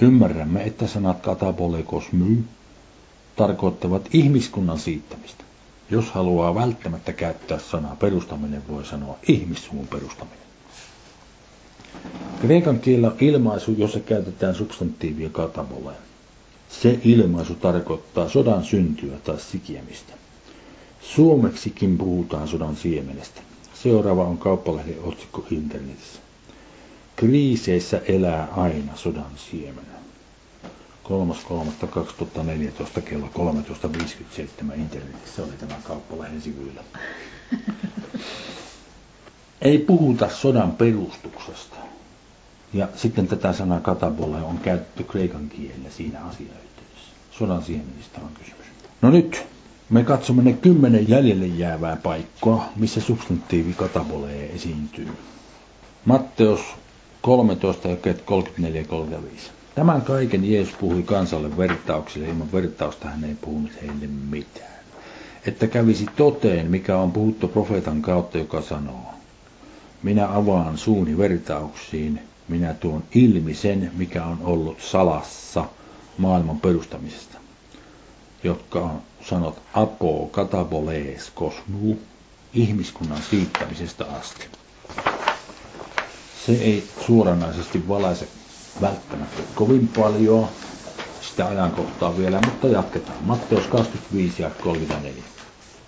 [0.00, 2.44] ymmärrämme, että sanat katapole kosmy
[3.40, 5.44] tarkoittavat ihmiskunnan siittämistä.
[5.90, 10.38] Jos haluaa välttämättä käyttää sanaa perustaminen, voi sanoa ihmissuvun perustaminen.
[12.40, 15.96] Kreikan kielellä ilmaisu, jossa käytetään substantiivia kataboleen.
[16.68, 20.12] Se ilmaisu tarkoittaa sodan syntyä tai sikiemistä.
[21.02, 23.40] Suomeksikin puhutaan sodan siemenestä.
[23.82, 26.20] Seuraava on kauppalehden otsikko internetissä.
[27.16, 29.99] Kriiseissä elää aina sodan siemen.
[31.10, 36.80] 3.3.2014 kello 13.57 internetissä oli tämä kauppalehden sivuilla.
[39.62, 41.76] Ei puhuta sodan perustuksesta.
[42.72, 47.10] Ja sitten tätä sanaa katabola on käytetty kreikan kielellä siinä asiayhteydessä.
[47.30, 48.66] Sodan siemenistä on kysymys.
[49.02, 49.46] No nyt
[49.90, 55.08] me katsomme ne kymmenen jäljelle jäävää paikkaa, missä substantiivi katabolee esiintyy.
[56.04, 56.60] Matteus
[57.22, 57.88] 13,
[58.24, 59.50] 34 35.
[59.74, 64.80] Tämän kaiken Jeesus puhui kansalle vertauksille, ilman vertausta hän ei puhunut heille mitään.
[65.46, 69.14] Että kävisi toteen, mikä on puhuttu profeetan kautta, joka sanoo,
[70.02, 75.64] minä avaan suuni vertauksiin, minä tuon ilmi sen, mikä on ollut salassa
[76.18, 77.38] maailman perustamisesta,
[78.44, 81.98] jotka on sanot apo katabolees kosmuu
[82.54, 84.46] ihmiskunnan siittämisestä asti.
[86.46, 88.28] Se ei suoranaisesti valaise
[88.80, 90.48] välttämättä kovin paljon
[91.20, 93.18] sitä ajankohtaa vielä, mutta jatketaan.
[93.24, 95.22] Matteus 25 ja 34.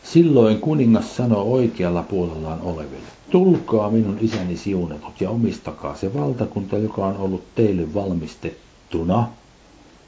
[0.02, 7.06] Silloin kuningas sanoi oikealla puolellaan oleville, tulkaa minun isäni siunatut ja omistakaa se valtakunta, joka
[7.06, 9.28] on ollut teille valmistettuna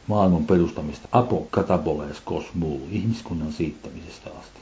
[0.07, 4.61] maailman perustamista apo kataboles kosmuu ihmiskunnan siittämisestä asti.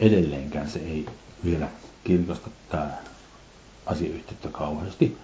[0.00, 1.06] Edelleenkään se ei
[1.44, 1.68] vielä
[2.04, 2.90] kirkasta tämä
[3.86, 5.16] asiayhteyttä kauheasti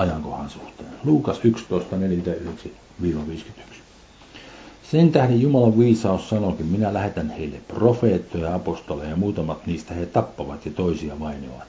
[0.00, 0.90] ajankohan suhteen.
[1.04, 2.00] Luukas 11, 49-51.
[4.90, 10.06] Sen tähden Jumalan viisaus sanoikin, minä lähetän heille profeettoja ja apostoleja, ja muutamat niistä he
[10.06, 11.68] tappavat ja toisia vainoavat.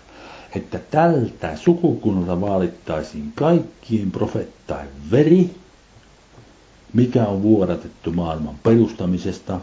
[0.56, 5.50] Että tältä sukukunnalta vaalittaisiin kaikkien profeettain veri,
[6.94, 9.60] mikä on vuodatettu maailman perustamisesta,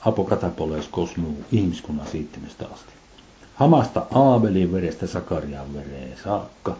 [0.00, 2.92] apokatapoleus kosmuu ihmiskunnan siittämistä asti.
[3.54, 6.76] Hamasta Aabelin verestä Sakarian vereen saakka,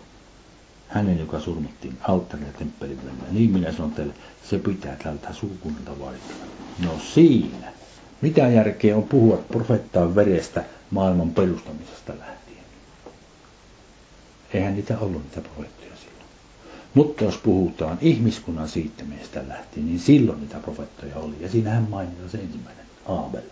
[0.90, 3.24] hänen, joka surmattiin alttarin ja temppelin välillä.
[3.30, 4.14] Niin minä sanon teille,
[4.50, 6.36] se pitää tältä sukukunnalta valittaa.
[6.84, 7.72] No siinä.
[8.20, 12.64] Mitä järkeä on puhua profettaan verestä maailman perustamisesta lähtien?
[14.54, 16.26] Eihän niitä ollut niitä profettoja silloin.
[16.94, 21.36] Mutta jos puhutaan ihmiskunnan siittämisestä lähtien, niin silloin niitä profettoja oli.
[21.40, 23.42] Ja siinähän mainitaan se ensimmäinen, Aabel,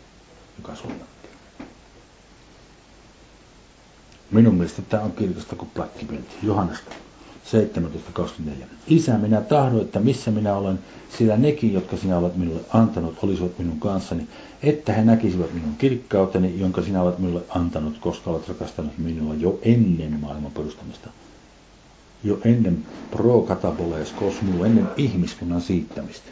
[0.59, 1.18] joka surmattiin.
[4.31, 5.92] Minun mielestä tämä on kirkasta kuin Black
[6.42, 6.79] Johannes
[7.53, 8.65] 17.24.
[8.87, 10.79] Isä, minä tahdon, että missä minä olen,
[11.19, 14.29] sillä nekin, jotka sinä olet minulle antanut, olisivat minun kanssani,
[14.63, 19.59] että he näkisivät minun kirkkauteni, jonka sinä olet minulle antanut, koska olet rakastanut minua jo
[19.63, 21.11] ennen maailman perustamista.
[22.25, 26.31] Jo ennen pro katabolees kosmuu, ennen ihmiskunnan siittämistä.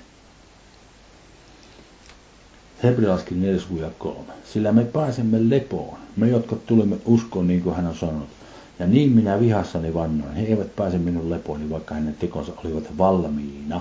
[2.83, 4.19] Hebrealskin 4 3.
[4.53, 8.36] Sillä me pääsemme lepoon, me jotka tulemme uskoon niin kuin hän on sanonut.
[8.79, 10.35] Ja niin minä vihassani vannoin.
[10.35, 13.81] He eivät pääse minun lepooni, vaikka hänen tekonsa olivat valmiina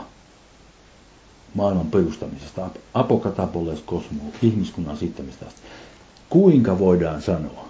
[1.53, 2.69] maailman perustamisesta.
[2.93, 5.61] Apokatapoles kosmo, ihmiskunnan siittämistä asti.
[6.29, 7.65] Kuinka voidaan sanoa,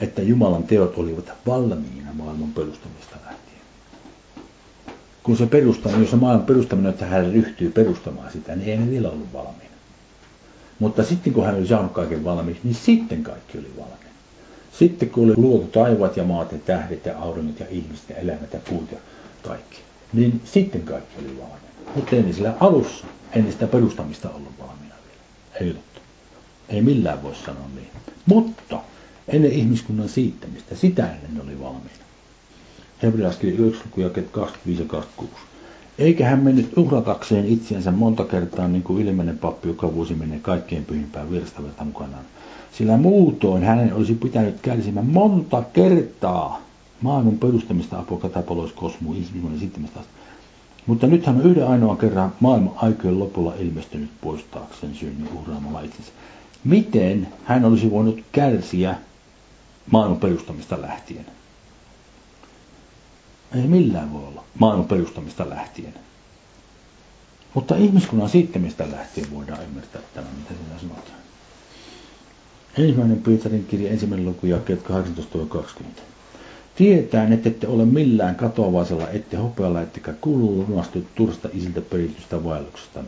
[0.00, 3.60] että Jumalan teot olivat valmiina maailman perustamista lähtien?
[5.22, 8.90] Kun se perustaminen, jos se maailman perustaminen, että hän ryhtyy perustamaan sitä, niin ei ne
[8.90, 9.74] vielä ollut valmiina.
[10.78, 14.13] Mutta sitten kun hän oli saanut kaiken valmiiksi, niin sitten kaikki oli valmiina.
[14.78, 18.52] Sitten kun oli luotu taivaat ja maat ja tähdet ja auringot ja ihmiset ja elämät
[18.52, 18.98] ja puut ja
[19.42, 19.78] kaikki.
[20.12, 21.92] niin sitten kaikki oli valmiina.
[21.96, 25.20] Mutta ei sillä alussa, ennen sitä perustamista ollut valmiina vielä.
[25.60, 26.00] Ei totta.
[26.68, 27.88] Ei millään voi sanoa niin.
[28.26, 28.80] Mutta
[29.28, 32.04] ennen ihmiskunnan siittämistä, sitä ennen oli valmiina.
[33.02, 33.82] Hebreaskirja 9,
[34.32, 35.32] 25 ja 26.
[35.98, 40.84] Eikä hän mennyt uhratakseen itseensä monta kertaa niin kuin ilmeinen pappi, joka vuosi menee kaikkein
[40.84, 42.24] pyhimpään virstaverta mukanaan.
[42.78, 46.60] Sillä muutoin hänen olisi pitänyt kärsimään monta kertaa
[47.00, 50.12] maailman perustamista apokatapolois kosmu ihmiskunnan siittämistä asti.
[50.86, 56.12] Mutta nyt hän on yhden ainoan kerran maailman aikojen lopulla ilmestynyt poistaakseen synnin uhraamalla itsensä.
[56.64, 58.96] Miten hän olisi voinut kärsiä
[59.90, 61.26] maailman perustamista lähtien?
[63.54, 65.94] Ei millään voi olla maailman perustamista lähtien.
[67.54, 71.23] Mutta ihmiskunnan siittämistä lähtien voidaan ymmärtää tämä, mitä siinä sanotaan.
[72.78, 75.84] Ensimmäinen Pietarin kirja, ensimmäinen luku, jakeet 18-20.
[76.76, 83.00] Tietään, että ette ole millään katoavaisella, ette hopealla, ettekä kuulu lunastu tursta isiltä peritystä vaelluksesta,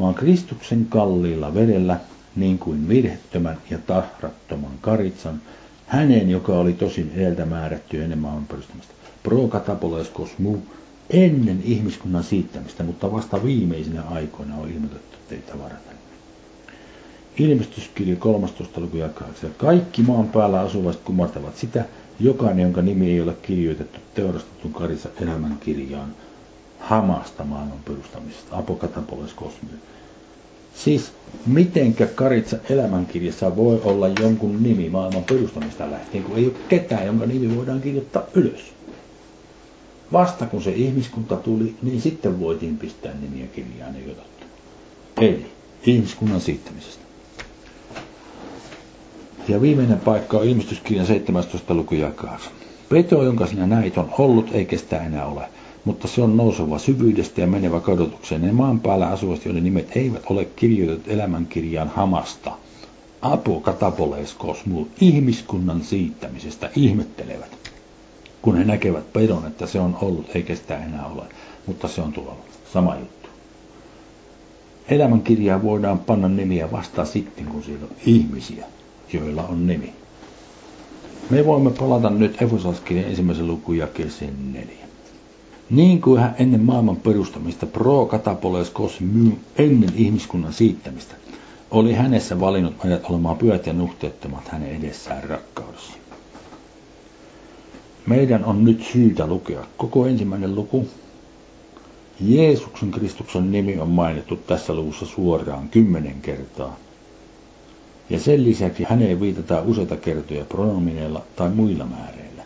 [0.00, 2.00] vaan Kristuksen kalliilla verellä,
[2.36, 5.40] niin kuin virhettömän ja tahrattoman karitsan,
[5.86, 8.94] hänen, joka oli tosin edeltä määrätty ennen maailman perustamista.
[9.22, 10.58] Pro katapoles kosmu,
[11.10, 16.01] ennen ihmiskunnan siittämistä, mutta vasta viimeisinä aikoina on ilmoitettu teitä varten.
[17.38, 18.80] Ilmestyskirja 13.
[18.80, 19.50] luku ja 8.
[19.56, 21.84] Kaikki maan päällä asuvat kumartavat sitä,
[22.20, 26.14] jokainen, jonka nimi ei ole kirjoitettu teurastetun karissa elämän kirjaan
[26.78, 29.74] Hamasta maailman perustamisesta, Apokatapolis Kosmio.
[30.74, 31.12] Siis
[31.46, 37.26] mitenkä Karitsa elämänkirjassa voi olla jonkun nimi maailman perustamista lähtien, kun ei ole ketään, jonka
[37.26, 38.72] nimi voidaan kirjoittaa ylös.
[40.12, 44.46] Vasta kun se ihmiskunta tuli, niin sitten voitiin pistää nimiä kirjaan, totta?
[45.20, 45.46] Eli
[45.86, 47.11] ihmiskunnan siittämisestä.
[49.48, 51.74] Ja viimeinen paikka on ilmestyskirjan 17.
[51.74, 52.50] luku jakas.
[52.88, 55.48] Peto, jonka sinä näit, on ollut, eikä sitä enää ole.
[55.84, 58.42] Mutta se on nouseva syvyydestä ja menevä kadotukseen.
[58.42, 62.52] Ne maan päällä asuvasti, joiden nimet eivät ole kirjoitetut elämänkirjaan hamasta.
[63.22, 67.70] Apu katapoleis kosmu ihmiskunnan siittämisestä ihmettelevät,
[68.42, 71.22] kun he näkevät pedon, että se on ollut, eikä sitä enää ole.
[71.66, 72.36] Mutta se on tuolla.
[72.72, 73.28] Sama juttu.
[74.88, 78.66] Elämänkirjaa voidaan panna nimiä vasta sitten, kun siellä on ihmisiä
[79.14, 79.92] joilla on nimi.
[81.30, 84.86] Me voimme palata nyt Efesaskirjan ensimmäisen lukun jakeeseen neljä.
[85.70, 88.72] Niin kuin hän ennen maailman perustamista pro katapoles
[89.58, 91.14] ennen ihmiskunnan siittämistä,
[91.70, 95.92] oli hänessä valinnut meidät olemaan pyöt ja nuhteettomat hänen edessään rakkaudessa.
[98.06, 100.88] Meidän on nyt syytä lukea koko ensimmäinen luku.
[102.20, 106.76] Jeesuksen Kristuksen nimi on mainittu tässä luvussa suoraan kymmenen kertaa–
[108.12, 112.42] ja sen lisäksi häneen viitataan useita kertoja pronomineilla tai muilla määreillä.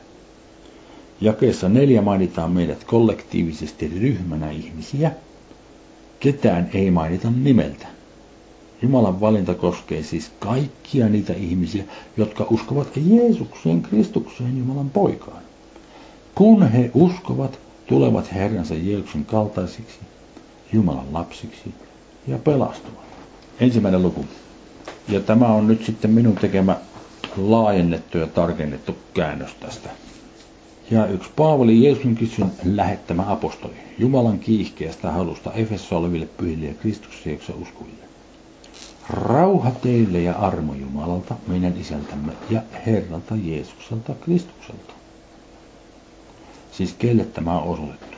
[1.20, 5.10] Jakeessa neljä mainitaan meidät kollektiivisesti ryhmänä ihmisiä.
[6.20, 7.86] Ketään ei mainita nimeltä.
[8.82, 11.84] Jumalan valinta koskee siis kaikkia niitä ihmisiä,
[12.16, 15.42] jotka uskovat Jeesukseen Kristukseen Jumalan poikaan.
[16.34, 19.98] Kun he uskovat, tulevat Herransa Jeesuksen kaltaisiksi,
[20.72, 21.74] Jumalan lapsiksi
[22.26, 23.06] ja pelastuvat.
[23.60, 24.24] Ensimmäinen luku.
[25.08, 26.76] Ja tämä on nyt sitten minun tekemä
[27.36, 29.90] laajennettu ja tarkennettu käännös tästä.
[30.90, 37.38] Ja yksi Paavali Jeesuksen Kristuksen lähettämä apostoli, Jumalan kiihkeästä halusta Efesossa oleville pyhille ja Kristuksen
[37.62, 38.06] uskoville.
[39.10, 44.92] Rauha teille ja armo Jumalalta, meidän isältämme ja Herralta Jeesukselta Kristukselta.
[46.72, 48.16] Siis kelle tämä on osoitettu?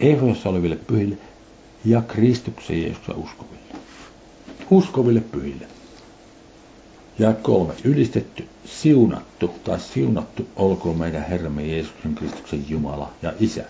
[0.00, 1.16] Efesossa oleville pyhille
[1.84, 3.61] ja Kristuksen Jeesuksen uskoville
[4.72, 5.66] uskoville pyhille.
[7.18, 7.74] Ja kolme.
[7.84, 13.64] Ylistetty, siunattu tai siunattu olkoon meidän Herramme Jeesuksen Kristuksen Jumala ja Isä,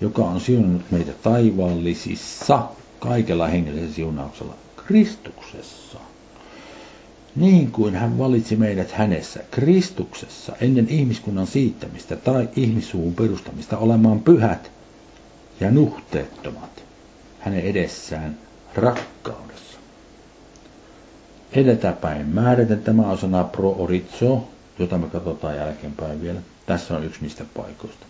[0.00, 4.54] joka on siunannut meitä taivaallisissa kaikella hengellisellä siunauksella
[4.86, 5.98] Kristuksessa.
[7.36, 14.70] Niin kuin hän valitsi meidät hänessä, Kristuksessa, ennen ihmiskunnan siittämistä tai ihmissuun perustamista olemaan pyhät
[15.60, 16.84] ja nuhteettomat
[17.40, 18.38] hänen edessään
[18.74, 19.71] rakkaudessa
[21.52, 22.82] edetäpäin määräten.
[22.82, 26.40] Tämä on sana pro orizo, jota me katsotaan jälkeenpäin vielä.
[26.66, 28.06] Tässä on yksi niistä paikoista.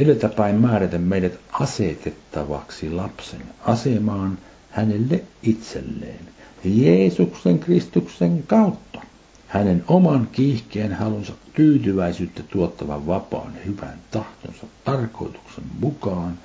[0.00, 4.38] Edeltäpäin määräten meidät asetettavaksi lapsen asemaan
[4.70, 6.20] hänelle itselleen,
[6.64, 9.00] Jeesuksen Kristuksen kautta,
[9.46, 16.38] hänen oman kiihkeän halunsa tyytyväisyyttä tuottavan vapaan hyvän tahtonsa tarkoituksen mukaan,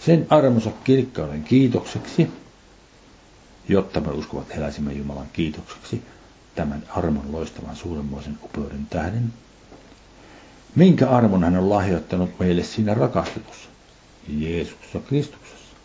[0.00, 2.30] sen armonsa kirkkauden kiitokseksi,
[3.68, 6.02] jotta me uskovat eläisimme Jumalan kiitokseksi
[6.54, 9.32] tämän armon loistavan suuremmoisen upeuden tähden.
[10.74, 13.68] Minkä armon hän on lahjoittanut meille siinä rakastetussa,
[14.28, 15.76] Jeesuksessa Kristuksessa,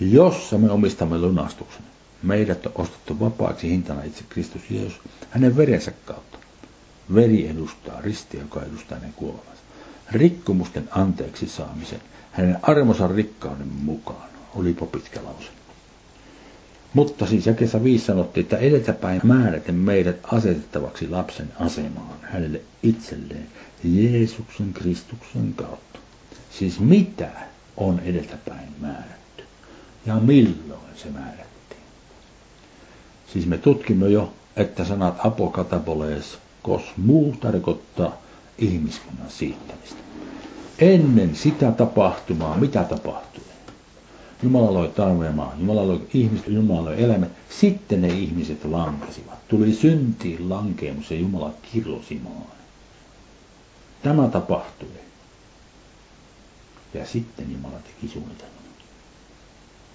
[0.00, 1.82] jossa me omistamme lunastuksen.
[2.22, 6.38] Meidät on ostettu vapaaksi hintana itse Kristus Jeesus hänen verensä kautta.
[7.14, 9.62] Veri edustaa ristiä, joka edustaa hänen kuolemansa.
[10.10, 12.00] Rikkomusten anteeksi saamisen,
[12.32, 14.30] hänen armonsa rikkauden mukaan.
[14.54, 15.59] Olipa pitkä lause.
[16.94, 23.46] Mutta siis jakessa 5 sanottiin, että edeltäpäin määräten meidät asetettavaksi lapsen asemaan hänelle itselleen
[23.84, 25.98] Jeesuksen Kristuksen kautta.
[26.50, 27.30] Siis mitä
[27.76, 29.44] on edeltäpäin määrätty
[30.06, 31.80] ja milloin se määrättiin.
[33.32, 38.22] Siis me tutkimme jo, että sanat apokatapolees kos muu tarkoittaa
[38.58, 39.96] ihmiskunnan siittämistä.
[40.78, 43.49] Ennen sitä tapahtumaa, mitä tapahtui?
[44.42, 45.58] Jumala loi taivaan ja maan.
[45.60, 47.30] Jumala loi ihmiset, Jumala loi eläimet.
[47.48, 49.48] Sitten ne ihmiset lankesivat.
[49.48, 52.46] Tuli syntiin lankeemus ja Jumala kirlosi maan.
[54.02, 54.88] Tämä tapahtui.
[56.94, 58.54] Ja sitten Jumala teki suunnitelman.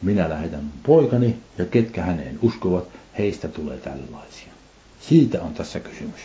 [0.02, 2.84] Minä lähetän poikani ja ketkä häneen uskovat,
[3.18, 4.54] heistä tulee tällaisia.
[5.02, 6.22] Siitä on tässä kysymys.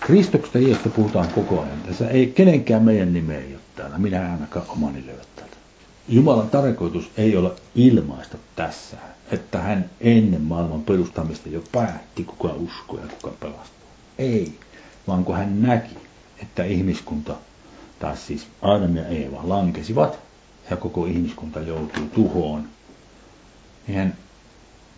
[0.00, 1.80] Kristuksesta Jeesusta puhutaan koko ajan.
[1.86, 3.98] Tässä ei kenenkään meidän nimeä ole täällä.
[3.98, 5.56] Minä en ainakaan omani löydä täältä.
[6.12, 8.96] Jumalan tarkoitus ei ole ilmaista tässä,
[9.32, 13.88] että hän ennen maailman perustamista jo päätti, kuka uskoo ja kuka pelastuu.
[14.18, 14.58] Ei,
[15.08, 15.96] vaan kun hän näki,
[16.42, 17.34] että ihmiskunta,
[17.98, 20.18] tai siis Adam ja Eeva, lankesivat
[20.70, 22.68] ja koko ihmiskunta joutuu tuhoon,
[23.86, 24.16] niin hän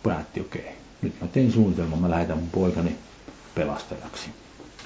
[0.03, 2.95] päätti, okei, okay, nyt mä tein suunnitelman, mä lähetän mun poikani
[3.55, 4.29] pelastajaksi.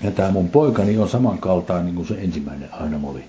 [0.01, 3.23] Ja tämä mun poikani on samankaltainen kuin se ensimmäinen aina oli.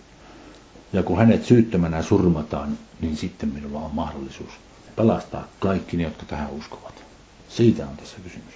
[0.92, 4.52] Ja kun hänet syyttömänä surmataan, niin sitten minulla on mahdollisuus
[4.96, 6.94] pelastaa kaikki ne, jotka tähän uskovat.
[7.48, 8.54] Siitä on tässä kysymys.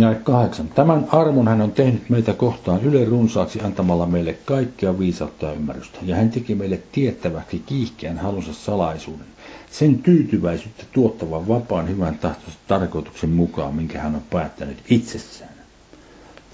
[0.00, 0.68] Ja kahdeksan.
[0.68, 5.98] Tämän armon hän on tehnyt meitä kohtaan yle runsaaksi antamalla meille kaikkea viisautta ja ymmärrystä.
[6.02, 9.26] Ja hän teki meille tiettäväksi kiihkeän halunsa salaisuuden.
[9.70, 15.50] Sen tyytyväisyyttä tuottavan vapaan hyvän tahtoisen tarkoituksen mukaan, minkä hän on päättänyt itsessään.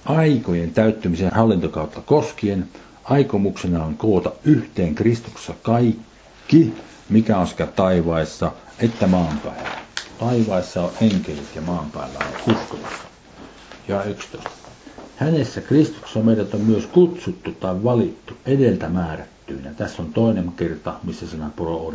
[0.04, 2.68] Aikojen täyttymisen hallintokautta koskien
[3.10, 6.74] aikomuksena on koota yhteen Kristuksessa kaikki,
[7.08, 9.78] mikä on sekä taivaissa että maan päällä.
[10.18, 13.02] Taivaissa on enkelit ja maan päällä on uskovassa.
[13.88, 14.50] Ja 11.
[15.16, 19.74] Hänessä Kristuksessa meidät on myös kutsuttu tai valittu edeltä määrättyinä.
[19.74, 21.92] Tässä on toinen kerta, missä sana pro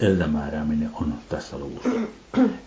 [0.00, 1.88] edeltä määrääminen on tässä luvussa.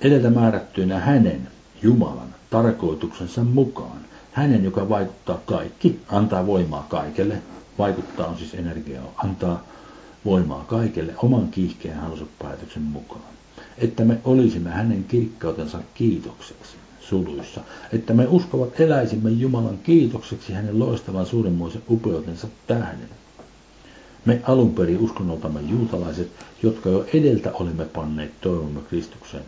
[0.02, 1.48] Edeltä määrättyinä hänen,
[1.82, 7.42] Jumalan, tarkoituksensa mukaan hänen, joka vaikuttaa kaikki, antaa voimaa kaikelle,
[7.78, 9.64] vaikuttaa on siis energiaa, antaa
[10.26, 13.22] voimaa kaikelle oman kiihkeän halunsa päätöksen mukaan.
[13.78, 17.62] Että me olisimme hänen kirkkautensa kiitokseksi suluissa,
[17.94, 23.10] että me uskovat eläisimme Jumalan kiitokseksi hänen loistavan suuremmoisen upeutensa tähden.
[24.26, 26.32] Me alun perin uskonnoltamme juutalaiset,
[26.64, 29.44] jotka jo edeltä olimme panneet toivomme Kristukseen,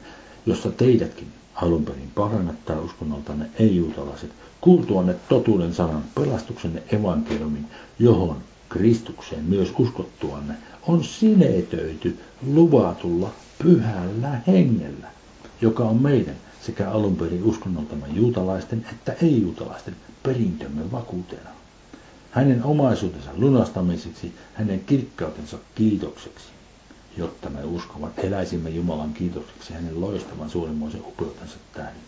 [0.45, 4.29] jossa teidätkin alun perin paranat tai uskonnoltanne ei-juutalaiset,
[4.61, 7.65] kuultuanne totuuden sanan pelastuksenne evankeliumin,
[7.99, 8.37] johon
[8.69, 10.53] Kristukseen myös uskottuanne
[10.87, 12.19] on sinetöity
[12.53, 13.29] luvatulla
[13.63, 15.07] pyhällä hengellä,
[15.61, 21.49] joka on meidän sekä alun perin uskonnoltamme juutalaisten että ei-juutalaisten perintömme vakuutena.
[22.31, 26.45] Hänen omaisuutensa lunastamiseksi, hänen kirkkautensa kiitokseksi,
[27.17, 32.01] jotta me uskovat eläisimme Jumalan kiitokseksi hänen loistavan suurimmoisen upeutensa tähden.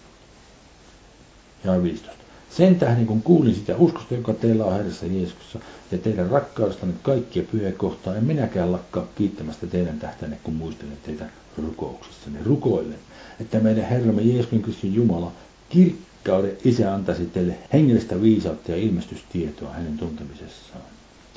[1.64, 2.26] Ja 15.
[2.58, 5.60] Sen tähden, kun kuulin sitä uskosta, joka teillä on Herrassa Jeesuksessa,
[5.92, 11.26] ja teidän rakkaudestanne kaikkia pyhiä kohtaan, en minäkään lakkaa kiittämästä teidän tähtänne, kun muistelen teitä
[11.58, 12.40] rukouksissanne.
[12.46, 13.00] Rukoillen,
[13.40, 15.32] että meidän Herramme Jeesuksen Kristus Jumala,
[15.70, 20.82] kirkkauden Isä antaisi teille hengellistä viisautta ja ilmestystietoa hänen tuntemisessaan.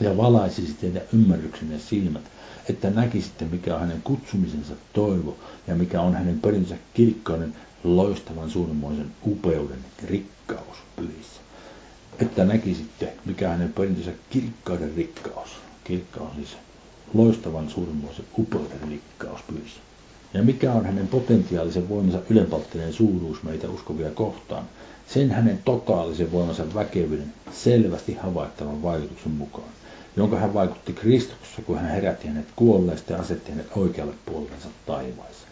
[0.00, 2.24] Ja valaisisi teidän ymmärryksenne silmät,
[2.68, 7.54] että näkisitte, mikä on hänen kutsumisensa toivo ja mikä on hänen perintönsä kirkkauden
[7.84, 11.40] loistavan suuremmoisen upeuden rikkaus pyhissä.
[12.18, 15.48] Että näkisitte, mikä hänen perintönsä kirkkauden rikkaus.
[15.84, 16.56] Kirkkaus siis
[17.14, 19.80] loistavan suuremmoisen upeuden rikkaus pyhissä.
[20.34, 24.64] Ja mikä on hänen potentiaalisen voimansa ylenpalttinen suuruus meitä uskovia kohtaan,
[25.06, 29.68] sen hänen totaalisen voimansa väkevyyden selvästi havaittavan vaikutuksen mukaan,
[30.16, 35.48] jonka hän vaikutti Kristuksessa, kun hän herätti hänet kuolleesta ja asetti hänet oikealle puolensa taivaissa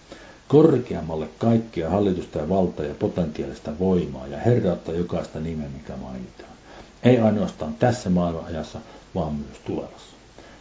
[0.48, 6.50] korkeammalle kaikkia hallitusta ja valtaa ja potentiaalista voimaa ja herrautta jokaista nimeä, mikä mainitaan.
[7.02, 8.78] Ei ainoastaan tässä maailmanajassa,
[9.14, 10.16] vaan myös tulevassa.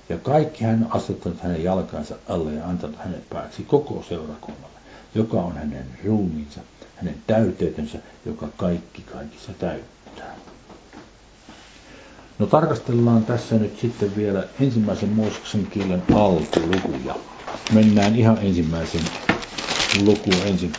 [0.10, 4.80] Ja kaikki hän on asettanut hänen jalkansa alle ja antanut hänet pääksi koko seurakunnalle,
[5.16, 6.62] joka on hänen ruumiinsa,
[6.96, 10.36] hänen täyteytensä, joka kaikki kaikissa täyttää.
[12.40, 17.16] No tarkastellaan tässä nyt sitten vielä ensimmäisen Mooseksen kielen alkulukuja.
[17.74, 19.02] Mennään ihan ensimmäisen
[20.06, 20.74] lukuun ensin.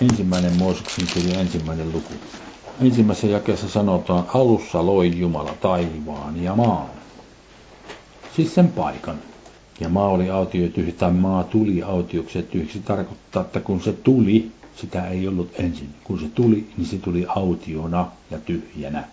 [0.00, 2.12] Ensimmäinen Mooseksen kirja, ensimmäinen luku.
[2.80, 6.90] Ensimmäisessä jakeessa sanotaan, alussa loi Jumala taivaan ja maan.
[8.36, 9.18] Siis sen paikan.
[9.80, 12.80] Ja maa oli autio tyhjä, tai maa tuli autioksi ja tyhjäksi.
[12.80, 15.88] Tarkoittaa, että kun se tuli, sitä ei ollut ensin.
[16.04, 19.04] Kun se tuli, niin se tuli autiona ja tyhjänä.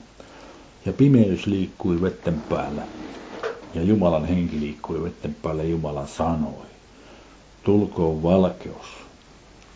[0.88, 2.82] Ja pimeys liikkui vetten päällä.
[3.74, 6.66] Ja Jumalan henki liikkui vetten päällä ja Jumala sanoi.
[7.64, 8.86] Tulkoon valkeus.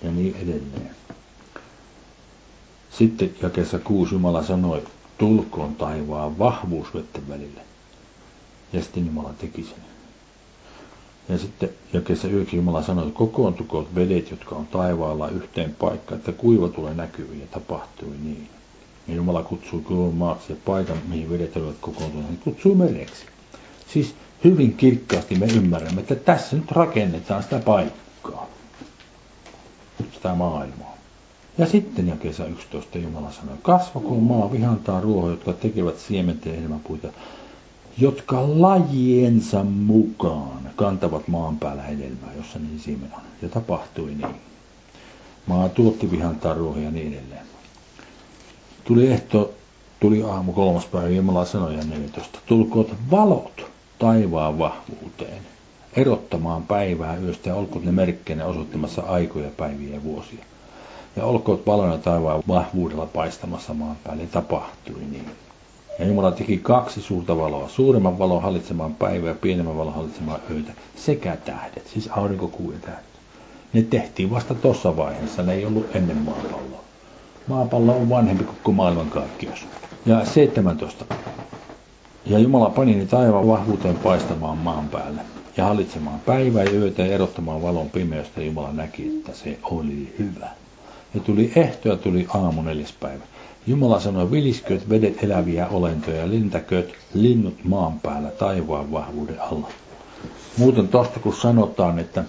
[0.03, 0.95] Ja niin edelleen.
[2.89, 4.83] Sitten jakessa kuusi Jumala sanoi,
[5.17, 7.61] tulkoon taivaan vahvuus vetten välille.
[8.73, 9.83] Ja sitten Jumala teki sen.
[11.29, 16.31] Ja sitten jakessa yökin Jumala sanoi, että kokoontukoot vedet, jotka on taivaalla yhteen paikkaan, että
[16.31, 18.49] kuiva tulee näkyviin ja tapahtui niin.
[19.11, 23.25] Ja Jumala kutsui kuivan maaksi ja paikan, mihin vedet olivat kokoontuneet, niin kutsui mereksi.
[23.93, 28.47] Siis hyvin kirkkaasti me ymmärrämme, että tässä nyt rakennetaan sitä paikkaa,
[30.13, 30.97] sitä maailmaa.
[31.57, 37.07] Ja sitten jakeessa 11 Jumala sanoi, kasvakoon maa vihantaa ruoho, jotka tekevät siementen ja hedelmäpuita,
[37.97, 43.21] jotka lajiensa mukaan kantavat maan päällä hedelmää, jossa niin siemen on.
[43.41, 44.35] Ja tapahtui niin.
[45.47, 47.51] Maa tuotti vihantaa ruohoja ja niin edelleen.
[48.83, 49.51] Tuli ehto,
[49.99, 52.39] tuli aamu kolmas päivä, Jumala sanoi ja 14.
[52.45, 53.65] Tulkoot valot
[53.99, 55.41] taivaan vahvuuteen,
[55.95, 60.45] erottamaan päivää yöstä ja olkoot ne merkkeinä osoittamassa aikoja, päiviä ja vuosia.
[61.15, 64.25] Ja olkoot valona taivaan vahvuudella paistamassa maan päälle.
[64.25, 65.25] Tapahtui niin.
[65.99, 70.71] Ja Jumala teki kaksi suurta valoa, suuremman valon hallitsemaan päivää ja pienemmän valon hallitsemaan öitä,
[70.95, 73.05] sekä tähdet, siis aurinko, kuu ja tähdet.
[73.73, 76.81] Ne tehtiin vasta tuossa vaiheessa, ne ei ollut ennen maapalloa.
[77.51, 79.67] Maapallo on vanhempi kuin maailmankaikkeus.
[80.05, 81.05] Ja 17.
[82.25, 85.21] Ja Jumala pani ne taivaan vahvuuteen paistamaan maan päälle
[85.57, 88.41] ja hallitsemaan päivää ja yötä ja erottamaan valon pimeystä.
[88.41, 90.47] Jumala näki, että se oli hyvä.
[91.13, 93.23] Ja tuli ehto ja tuli aamu neljäs päivä.
[93.67, 99.67] Jumala sanoi, vilisköt vedet eläviä olentoja, lintäköt linnut maan päällä taivaan vahvuuden alla.
[100.57, 102.23] Muuten tosta kun sanotaan, että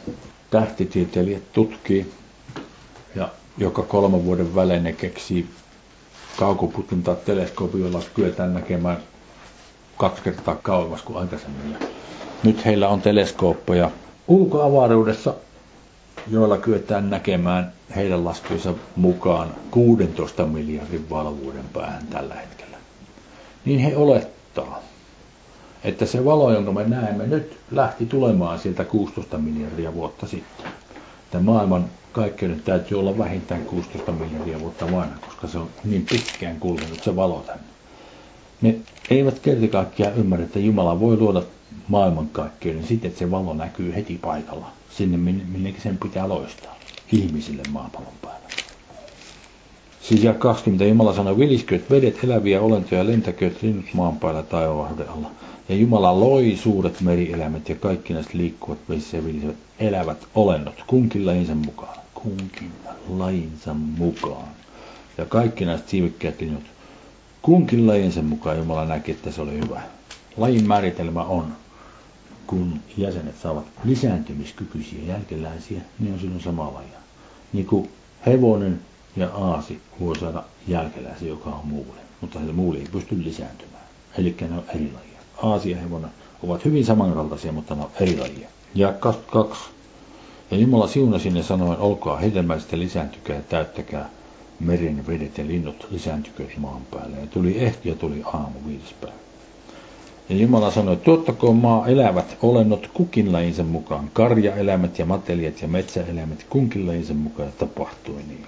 [0.50, 2.12] tähtitieteilijät tutkii
[3.58, 5.46] joka kolmen vuoden välein ne keksii
[6.38, 8.98] kaukoputin tai teleskoopin, jolla kyetään näkemään
[9.96, 11.76] kaksi kertaa kauemmas kuin aikaisemmin.
[12.42, 13.90] Nyt heillä on teleskooppeja
[14.28, 15.34] ulkoavaruudessa,
[16.30, 22.76] joilla kyetään näkemään heidän laskujensa mukaan 16 miljardin valvuuden päähän tällä hetkellä.
[23.64, 24.80] Niin he olettaa,
[25.84, 30.66] että se valo, jonka me näemme nyt, lähti tulemaan sieltä 16 miljardia vuotta sitten.
[31.30, 36.60] Tämä maailman kaikkeuden täytyy olla vähintään 16 miljardia vuotta vanha, koska se on niin pitkään
[36.60, 37.62] kulkenut se valo tänne.
[38.62, 38.76] Ne
[39.10, 41.42] eivät kerta kaikkiaan ymmärrä, että Jumala voi luoda
[41.88, 46.76] maailmankaikkeuden siten, että se valo näkyy heti paikalla, sinne minne sen pitää loistaa
[47.12, 48.42] ihmisille maapallon päällä.
[50.02, 55.30] Siis ja 20 Jumala sanoi, vilisköt vedet eläviä olentoja, lentäköt linnut maan päällä taivaan alla.
[55.68, 59.22] Ja Jumala loi suuret merieläimet ja kaikki näistä liikkuvat vesissä ja
[59.78, 62.01] elävät olennot kunkin lajinsa mukaan.
[62.22, 62.72] Kunkin
[63.08, 64.48] lajinsa mukaan.
[65.18, 66.64] Ja kaikki näistä siivekkäät linnut.
[67.42, 69.82] Kunkin lajinsa mukaan Jumala näki, että se oli hyvä.
[70.36, 71.52] Lajin määritelmä on
[72.46, 76.98] kun jäsenet saavat lisääntymiskykyisiä jälkeläisiä, niin on silloin sama lajia.
[77.52, 77.90] Niin kuin
[78.26, 78.80] hevonen
[79.16, 83.84] ja aasi voi saada jälkeläisiä, joka on muuli, mutta se muuli ei pysty lisääntymään.
[84.18, 85.18] Eli ne on eri lajia.
[85.42, 86.10] Aasi ja hevonen
[86.42, 88.48] ovat hyvin samankaltaisia, mutta ne on eri lajia.
[88.74, 89.70] Ja 22.
[90.52, 94.08] Ja Jumala siunasi ne sanoen, olkaa hedelmällisesti lisääntykää ja täyttäkää
[94.60, 97.16] meren vedet ja linnut lisääntykööt maan päälle.
[97.20, 99.16] Ja tuli ehti ja tuli aamu viides päivä.
[100.28, 106.46] Ja Jumala sanoi, tuottakoon maa elävät olennot kukin lajinsa mukaan, karjaeläimet ja matelijat ja metsäeläimet
[106.50, 108.46] kunkin lajinsa mukaan, ja tapahtui niin.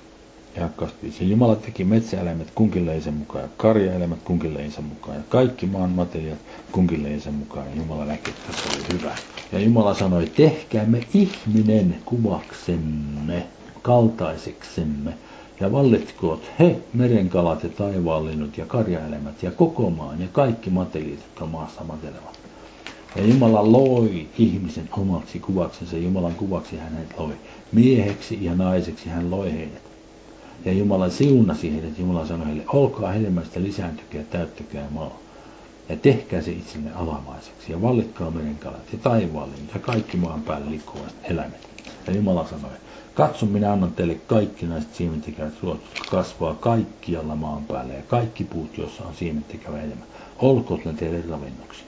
[0.56, 1.30] Ja 25.
[1.30, 6.38] Jumala teki metsäeläimet kunkin lajinsa mukaan, ja karjaeläimet kunkin lajinsa mukaan, ja kaikki maan matelijat
[6.72, 9.14] kunkin lajinsa mukaan, ja Jumala näki, että se oli hyvä.
[9.52, 13.46] Ja Jumala sanoi, tehkäämme ihminen kuvaksemme,
[13.82, 15.14] kaltaiseksemme,
[15.60, 21.46] ja vallitkoot he, merenkalat ja taivaanlinnut ja karjaelämät ja koko maan ja kaikki matelit, jotka
[21.46, 22.38] maassa matelevat.
[23.16, 27.34] Ja Jumala loi ihmisen omaksi kuvaksensa, Jumalan kuvaksi hän hänet loi.
[27.72, 29.93] Mieheksi ja naiseksi hän loi heidät.
[30.64, 35.18] Ja Jumala siunasi heidät, Jumala sanoi heille, olkaa hedelmästä lisääntykää, täyttäkää maa.
[35.88, 41.14] ja tehkää se itsenne alamaiseksi ja vallitkaa merenkalat ja taivaallinen ja kaikki maan päällä liikkuvat
[41.24, 41.68] eläimet.
[42.06, 42.70] Ja Jumala sanoi,
[43.14, 48.44] katso minä annan teille kaikki näistä siementekevät ruoat, jotka kasvaa kaikkialla maan päällä ja kaikki
[48.44, 50.02] puut, joissa on siementekevä elämä.
[50.38, 51.82] Olkoot ne teille ravinnoksi.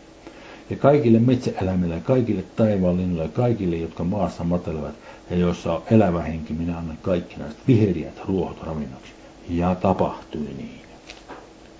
[0.70, 4.94] Ja kaikille metsäeläimille ja kaikille taivaan linnuille ja kaikille, jotka maassa matelevat
[5.30, 9.12] ja joissa on elävä henki, minä annan kaikki näistä viheriät ruohot ravinnoksi.
[9.48, 10.80] Ja tapahtui niin.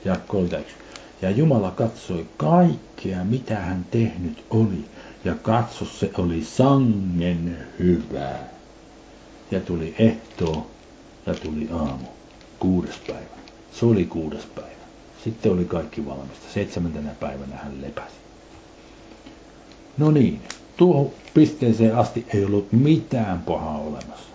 [0.05, 0.75] Ja 31.
[1.23, 4.85] Ja Jumala katsoi kaikkea, mitä hän tehnyt oli,
[5.25, 8.49] ja katso, se oli sangen hyvää.
[9.51, 10.71] Ja tuli ehtoo,
[11.27, 12.07] ja tuli aamu,
[12.59, 13.37] kuudes päivä.
[13.73, 14.71] Se oli kuudes päivä.
[15.25, 16.53] Sitten oli kaikki valmista.
[16.55, 18.15] Seitsemäntenä päivänä hän lepäsi.
[19.99, 20.41] No niin,
[20.77, 24.27] tuohon pisteeseen asti ei ollut mitään pahaa olemassa.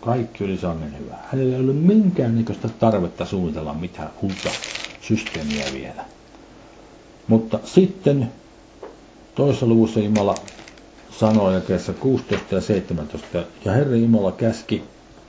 [0.00, 1.28] Kaikki oli sangen hyvää.
[1.32, 4.48] Hänellä ei ollut minkäännäköistä tarvetta suunnitella mitään uutta
[5.00, 6.04] systeemiä vielä.
[7.28, 8.32] Mutta sitten
[9.34, 10.34] toisessa luvussa Jumala
[11.10, 14.82] sanoi jakeessa 16 ja 17, ja Herra Jumala käski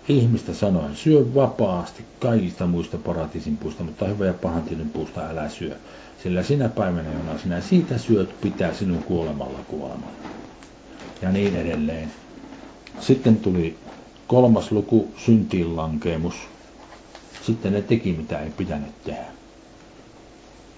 [0.09, 4.63] ihmistä sanoen, syö vapaasti kaikista muista paratiisin puista, mutta hyvä ja pahan
[4.93, 5.75] puusta älä syö.
[6.25, 10.17] Sillä sinä päivänä, jona sinä siitä syöt, pitää sinun kuolemalla kuolemalla.
[11.21, 12.11] Ja niin edelleen.
[12.99, 13.77] Sitten tuli
[14.27, 16.35] kolmas luku, syntiinlankeemus.
[17.41, 19.25] Sitten ne teki, mitä ei pitänyt tehdä.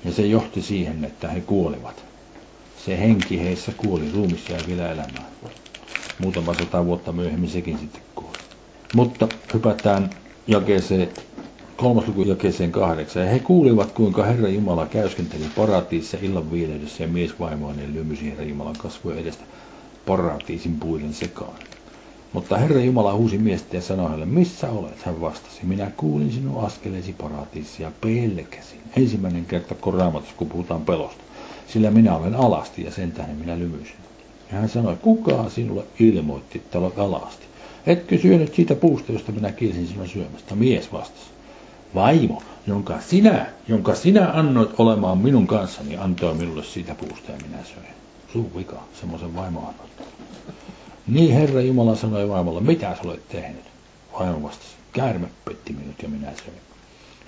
[0.05, 2.05] Ja se johti siihen, että he kuolivat.
[2.75, 5.31] Se henki heissä kuoli, ruumis jäi vielä elämään.
[6.17, 8.37] Muutama sata vuotta myöhemmin sekin sitten kuoli.
[8.91, 10.15] Mutta hypätään
[10.47, 11.01] jakeeseen,
[11.77, 13.23] kolmas luku jakeeseen kahdeksan.
[13.23, 18.43] Ja he kuulivat, kuinka Herra Jumala käyskenteli paratiissa illan viileydessä ja mies vaimoinen lymysi Herra
[18.43, 19.43] Jumalan kasvojen edestä
[20.05, 21.57] paratiisin puiden sekaan.
[22.33, 25.03] Mutta Herra Jumala huusi miestä ja sanoi hänelle, missä olet?
[25.03, 28.79] Hän vastasi, minä kuulin sinun askeleesi paratiissa ja pelkäsin.
[28.97, 31.23] Ensimmäinen kerta koraamatussa, kun puhutaan pelosta.
[31.67, 33.95] Sillä minä olen alasti ja sen tähden minä lymyisin.
[34.51, 37.45] Ja hän sanoi, kuka sinulle ilmoitti, että olet alasti?
[37.87, 40.55] Etkö syönyt siitä puusta, josta minä kielsin sinua syömästä?
[40.55, 41.36] Mies vastasi.
[41.95, 47.63] Vaimo, jonka sinä, jonka sinä annoit olemaan minun kanssani, antoi minulle siitä puusta ja minä
[47.63, 47.93] söin.
[48.33, 49.91] Suu vika, semmoisen vaimo annoit.
[51.07, 53.63] Niin Herra Jumala sanoi vaimolle, mitä sä olet tehnyt?
[54.19, 56.57] Vaimo vastasi, käärme petti minut ja minä söin.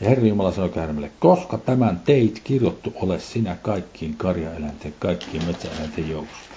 [0.02, 6.10] Ja Herra Jumala sanoi käärmelle, koska tämän teit kirjoittu ole sinä kaikkiin karjaeläinten, kaikkien metsäeläinten
[6.10, 6.50] joukossa.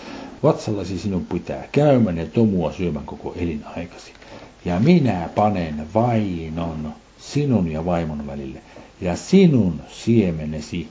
[0.43, 4.13] Vatsallasi sinun pitää käymän ja tomua syömän koko elinaikasi.
[4.65, 8.63] Ja minä panen vainon sinun ja vaimon välille,
[9.01, 10.89] ja sinun siemenesi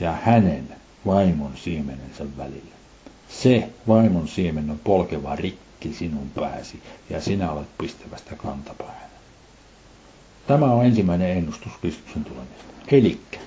[0.00, 0.68] ja hänen
[1.06, 2.78] vaimon siemenensä välille.
[3.28, 9.08] Se vaimon siemen on polkeva rikki sinun pääsi, ja sinä olet pistävästä kantapäähän.
[10.46, 12.64] Tämä on ensimmäinen ennustus Kristuksen tulemista.
[12.92, 13.38] Elikkä,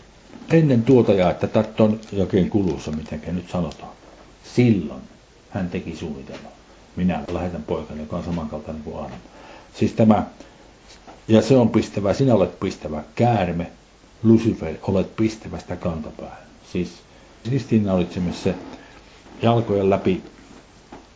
[0.51, 3.91] ennen tuota ja että tartton jokin kulussa, miten nyt sanotaan.
[4.55, 5.01] Silloin
[5.49, 6.51] hän teki suunnitelman.
[6.95, 9.19] Minä lähetän poikani, joka on samankaltainen kuin Adam.
[9.73, 10.23] Siis tämä,
[11.27, 13.71] ja se on pistävä, sinä olet pistävä käärme,
[14.23, 16.43] Lucifer, olet pistävästä kantapäähän.
[16.71, 16.89] Siis
[17.51, 18.49] ristiinnaulitsemassa
[19.41, 20.23] jalkojen läpi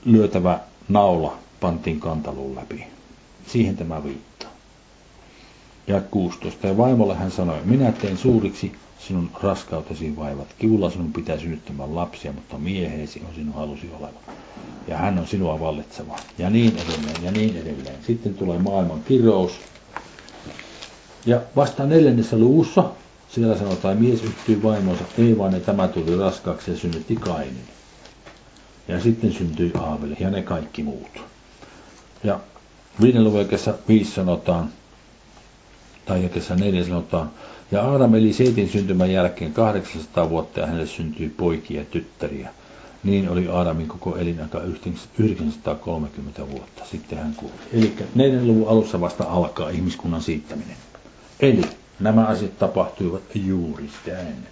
[0.05, 2.83] lyötävä naula pantiin kantaluun läpi.
[3.47, 4.49] Siihen tämä viittaa.
[5.87, 6.67] Ja 16.
[6.67, 10.47] Ja vaimolle hän sanoi, minä teen suuriksi sinun raskautesi vaivat.
[10.59, 14.19] Kivulla sinun pitää synnyttämään lapsia, mutta mieheesi on sinun halusi oleva.
[14.87, 16.15] Ja hän on sinua vallitseva.
[16.37, 18.03] Ja niin edelleen, ja niin edelleen.
[18.07, 19.59] Sitten tulee maailman kirous.
[21.25, 22.83] Ja vasta neljännessä luvussa
[23.29, 27.67] siellä sanotaan, mies yhtyy vaimonsa, ei vaan tämä tuli raskaaksi ja synnytti Kainin.
[28.87, 31.21] Ja sitten syntyi Aaveli ja ne kaikki muut.
[32.23, 32.39] Ja
[33.01, 33.45] viiden luvun
[33.87, 34.69] viisi sanotaan,
[36.05, 37.31] tai jakessa neljä sanotaan,
[37.71, 42.49] ja Aadam eli Seitin syntymän jälkeen 800 vuotta ja hänelle syntyi poikia ja tyttäriä.
[43.03, 44.61] Niin oli Aadamin koko elinaika
[45.17, 46.85] 930 vuotta.
[46.85, 47.53] Sitten hän kuoli.
[47.73, 50.75] Eli neljän luvun alussa vasta alkaa ihmiskunnan siittäminen.
[51.45, 51.61] Eli
[51.99, 54.47] nämä asiat tapahtuivat juuri ennen.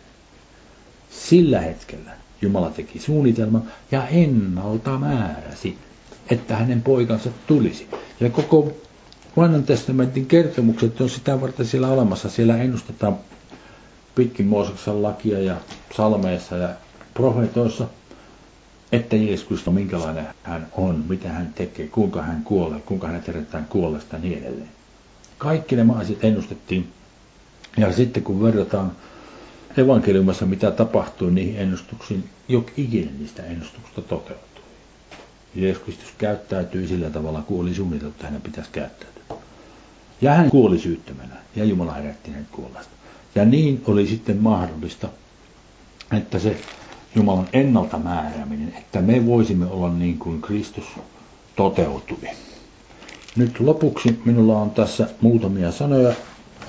[1.09, 5.77] Sillä hetkellä Jumala teki suunnitelman ja ennalta määräsi,
[6.29, 7.87] että hänen poikansa tulisi.
[8.19, 8.71] Ja koko
[9.37, 12.29] vanhan testamentin kertomukset on sitä varten siellä olemassa.
[12.29, 13.17] Siellä ennustetaan
[14.15, 15.55] pitkin Mooseksen lakia ja
[15.97, 16.69] salmeissa ja
[17.13, 17.87] profetoissa,
[18.91, 23.65] että Jeesus Kristus, minkälainen hän on, mitä hän tekee, kuinka hän kuolee, kuinka hänet herätetään
[23.69, 24.82] kuolleesta ja niin edelleen.
[25.43, 26.89] Kaikki nämä asiat ennustettiin.
[27.77, 28.91] Ja sitten kun verrataan
[29.77, 34.63] evankeliumassa, mitä tapahtui niihin ennustuksiin, jok ikinen niistä ennustuksista toteutui.
[35.55, 39.37] Jeesus Kristus käyttäytyi sillä tavalla, kuin oli suunniteltu, että hänen pitäisi käyttäytyä.
[40.21, 42.91] Ja hän kuoli syyttömänä, ja Jumala herätti hänet kuolleesta.
[43.35, 45.09] Ja niin oli sitten mahdollista
[46.17, 46.57] että se
[47.15, 50.85] Jumalan ennalta määrääminen, että me voisimme olla niin kuin Kristus
[51.55, 52.17] toteutui.
[53.36, 56.13] Nyt lopuksi minulla on tässä muutamia sanoja,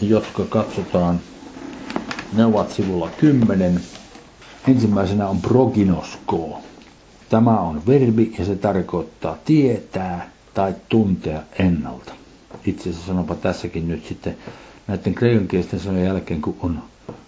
[0.00, 1.20] jotka katsotaan.
[2.32, 3.80] Ne ovat sivulla 10.
[4.68, 6.58] Ensimmäisenä on proginosko.
[7.28, 12.12] Tämä on verbi ja se tarkoittaa tietää tai tuntea ennalta.
[12.66, 14.36] Itse asiassa sanopa tässäkin nyt sitten
[14.86, 16.82] näiden kreikankielisten sanojen jälkeen, kun on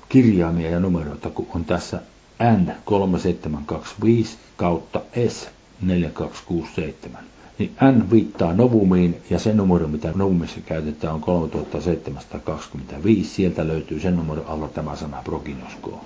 [0.08, 2.00] kirjaimia ja numeroita, kun on tässä
[2.42, 4.26] N3725
[4.56, 7.18] kautta S4267
[7.58, 13.34] niin N viittaa novumiin ja se numero, mitä novumissa käytetään, on 3725.
[13.34, 16.04] Sieltä löytyy sen numero alla tämä sana proginosko.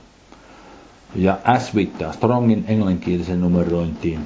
[1.15, 4.21] Ja S viittaa Strongin englanninkielisen numerointiin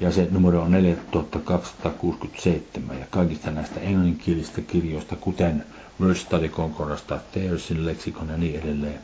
[0.00, 2.98] ja se numero on 4267.
[2.98, 5.64] Ja kaikista näistä englanninkielisistä kirjoista, kuten
[6.00, 8.98] Word Study Concordasta, Thayersin leksikon ja niin edelleen,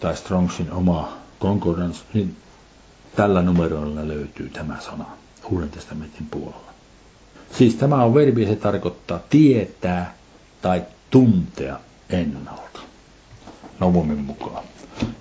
[0.00, 2.36] tai Strongsin oma Concordance, niin
[3.16, 5.19] tällä numeroilla löytyy tämä sana.
[5.50, 6.70] Uuden testamentin puolella.
[7.58, 10.14] Siis tämä on verbi, se tarkoittaa tietää
[10.62, 11.80] tai tuntea
[12.10, 12.80] ennalta.
[13.80, 14.64] Novumin mukaan.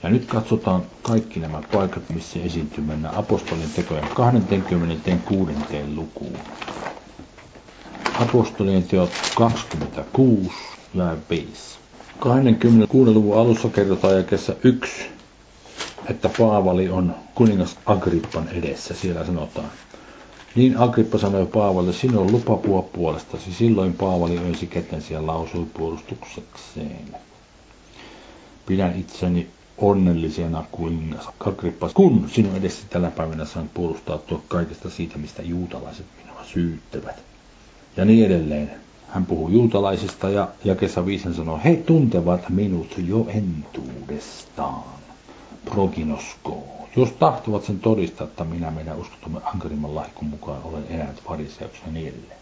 [0.03, 5.53] Ja nyt katsotaan kaikki nämä paikat, missä esiintyy mennä apostolin tekojen 26.
[5.95, 6.37] lukuun.
[8.19, 10.51] Apostolien teot 26
[10.93, 11.79] ja 5.
[12.19, 13.11] 26.
[13.11, 14.91] luvun alussa kerrotaan jakessa 1,
[16.09, 18.93] että Paavali on kuningas Agrippan edessä.
[18.93, 19.67] Siellä sanotaan,
[20.59, 23.53] niin Agrippa sanoi Paavalle, sinun on lupa puhua puolestasi.
[23.53, 27.15] Silloin Paavali öisi kätensä ja lausui puolustuksekseen.
[28.65, 29.47] Pidän itseni
[29.77, 36.43] onnellisena kuningas Agrippa, kun sinun edessä tällä päivänä saan puolustautua kaikesta siitä, mistä juutalaiset minua
[36.43, 37.23] syyttävät.
[37.97, 38.71] Ja niin edelleen.
[39.07, 44.98] Hän puhuu juutalaisista ja jakessa viisen sanoo, he tuntevat minut jo entuudestaan.
[45.65, 51.87] Proginosko jos tahtovat sen todistaa, että minä meidän uskottamme ankarimman lahkun mukaan olen elänyt fariseuksena
[51.87, 52.39] ja niin edelleen.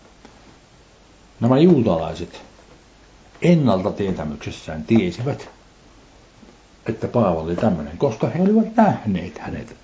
[1.39, 2.41] Nämä juutalaiset
[3.41, 5.49] ennalta tietämyksessään tiesivät,
[6.86, 9.76] että Paavali oli tämmöinen, koska he olivat nähneet hänet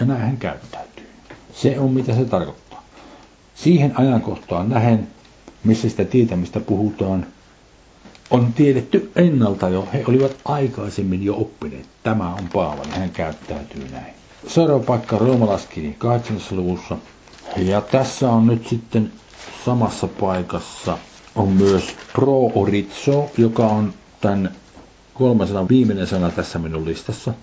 [0.00, 1.08] ja näin hän käyttäytyy.
[1.52, 2.82] Se on mitä se tarkoittaa.
[3.54, 5.08] Siihen ajankohtaan nähen,
[5.64, 7.26] missä sitä tietämistä puhutaan,
[8.34, 11.86] on tiedetty ennalta jo, he olivat aikaisemmin jo oppineet.
[12.02, 14.14] Tämä on Paavali, hän käyttäytyy näin.
[14.46, 16.36] Seuraava paikka roomalaiskirja 8.
[16.50, 16.96] luvussa.
[17.56, 19.12] Ja tässä on nyt sitten
[19.64, 20.98] samassa paikassa
[21.34, 24.50] on myös pro-oritso, joka on tämän
[25.14, 27.34] kolmasen viimeinen sana tässä minun listassa.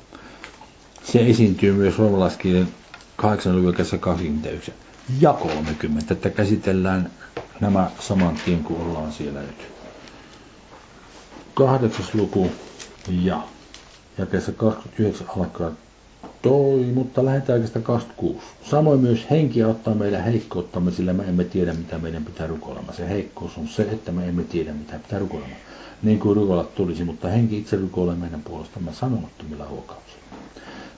[1.03, 2.67] Se esiintyy myös roomalaiskirjan
[3.15, 3.55] 8.
[3.57, 4.73] luvun 21
[5.19, 7.11] ja 30, että käsitellään
[7.59, 9.80] nämä saman tien kuin ollaan siellä nyt
[11.53, 12.47] kahdeksas luku
[13.23, 13.41] ja
[14.17, 15.71] jakeessa 29 alkaa
[16.41, 18.45] toi, mutta lähdetään oikeasta 26.
[18.69, 22.93] Samoin myös henki ottaa meidän heikkouttamme, sillä me emme tiedä, mitä meidän pitää rukoilemaan.
[22.93, 25.59] Se heikkous on se, että me emme tiedä, mitä pitää rukoilemaan.
[26.03, 30.21] Niin kuin rukoilat tulisi, mutta henki itse rukoilee meidän puolestamme sanomattomilla huokauksilla.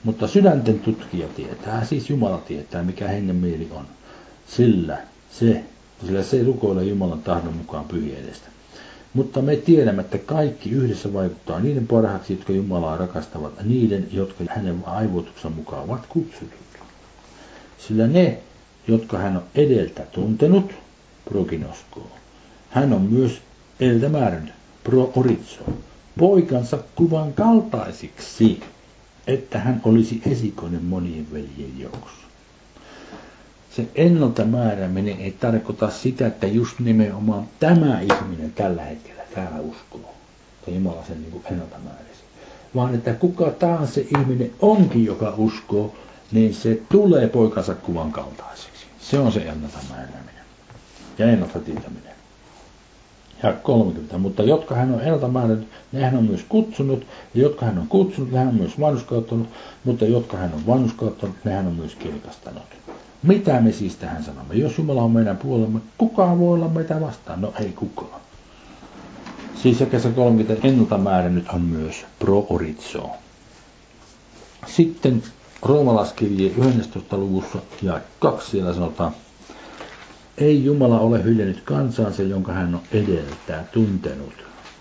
[0.03, 3.85] Mutta sydänten tutkija tietää, siis Jumala tietää, mikä hengen mieli on.
[4.47, 4.97] Sillä
[5.31, 5.63] se,
[6.05, 8.47] sillä se rukoilee Jumalan tahdon mukaan pyhiedestä.
[9.13, 14.83] Mutta me tiedämme, että kaikki yhdessä vaikuttaa niiden parhaaksi, jotka Jumalaa rakastavat, niiden, jotka hänen
[14.85, 16.59] aivoituksen mukaan ovat kutsutut.
[17.77, 18.39] Sillä ne,
[18.87, 20.71] jotka hän on edeltä tuntenut,
[21.25, 22.07] proginosko,
[22.69, 23.41] hän on myös
[23.79, 24.53] edeltä määrännyt,
[24.83, 25.63] pro oritso,
[26.19, 28.59] poikansa kuvan kaltaisiksi,
[29.27, 32.23] että hän olisi esikoinen monien veljen joukossa
[33.75, 40.13] se ennalta määrääminen ei tarkoita sitä, että just nimenomaan tämä ihminen tällä hetkellä täällä uskoo.
[40.65, 42.23] Tai Jumala sen niin ennalta määräsi.
[42.75, 45.93] Vaan että kuka taas se ihminen onkin, joka uskoo,
[46.31, 48.85] niin se tulee poikansa kuvan kaltaiseksi.
[48.99, 50.43] Se on se ennalta määrääminen.
[51.17, 52.13] Ja ennalta tietäminen.
[53.43, 54.17] Ja 30.
[54.17, 57.05] Mutta jotka hän on ennalta määrännyt, ne hän on myös kutsunut.
[57.33, 59.47] Ja jotka hän on kutsunut, ne hän on myös vanhuskauttanut.
[59.83, 62.63] Mutta jotka hän on vanhuskauttanut, ne hän on myös kirkastanut.
[63.23, 64.55] Mitä me siis tähän sanomme?
[64.55, 67.41] Jos Jumala on meidän puolemme, kukaan voi olla meitä vastaan?
[67.41, 68.21] No ei kukaan.
[69.55, 73.09] Siis kesä 30 ennalta määrännyt on myös pro oritso.
[74.67, 75.23] Sitten
[75.61, 77.17] roomalaskirje 11.
[77.17, 79.11] luvussa ja kaksi siellä sanotaan,
[80.37, 84.33] ei Jumala ole hyljännyt kansaansa, jonka hän on edeltää tuntenut.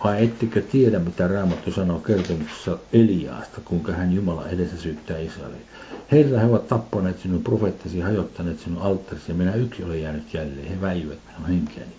[0.04, 5.66] Vai ettekö tiedä, mitä Raamattu sanoo kertomuksessa Eliaasta, kuinka hän Jumala edessä syyttää Israelin?
[6.12, 10.68] Herra, he ovat tappaneet sinun profeettasi, hajottaneet sinun alttarisi, ja minä yksi olen jäänyt jälleen.
[10.68, 11.92] He väijyvät minun henkeäni.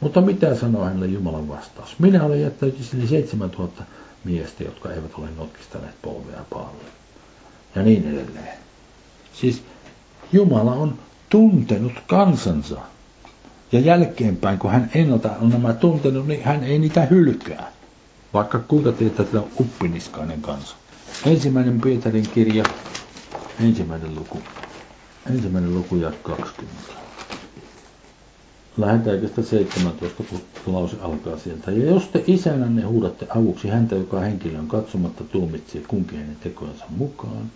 [0.00, 1.98] Mutta mitä sanoo hänelle Jumalan vastaus?
[1.98, 3.82] Minä olen jättänyt sinne 7000
[4.24, 6.84] miestä, jotka eivät ole notkistaneet polvea paalle.
[7.74, 8.58] ja niin edelleen.
[9.32, 9.62] Siis
[10.32, 10.98] Jumala on
[11.30, 12.80] tuntenut kansansa.
[13.72, 17.72] Ja jälkeenpäin, kun hän ennalta on nämä tuntenut, niin hän ei niitä hylkää.
[18.34, 20.76] Vaikka kuinka tietää, on uppiniskainen kansa.
[21.26, 22.64] Ensimmäinen Pietarin kirja,
[23.60, 24.38] ensimmäinen luku.
[25.30, 26.92] Ensimmäinen luku ja 20.
[28.76, 30.22] Lähetäänkö sitä 17,
[30.64, 31.70] kun lause alkaa sieltä.
[31.70, 37.50] Ja jos te isänänne huudatte avuksi häntä, joka henkilön katsomatta tuomitsee kunkin hänen tekojensa mukaan,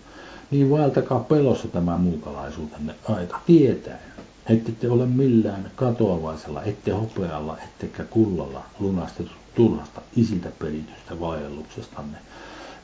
[0.50, 3.98] niin vaeltakaa pelossa tämä muukalaisuutenne aika tietäen,
[4.48, 12.18] ette te ole millään katoavaisella, ette hopealla, ettekä kullalla lunastetut turhasta isiltä peritystä vaelluksestanne,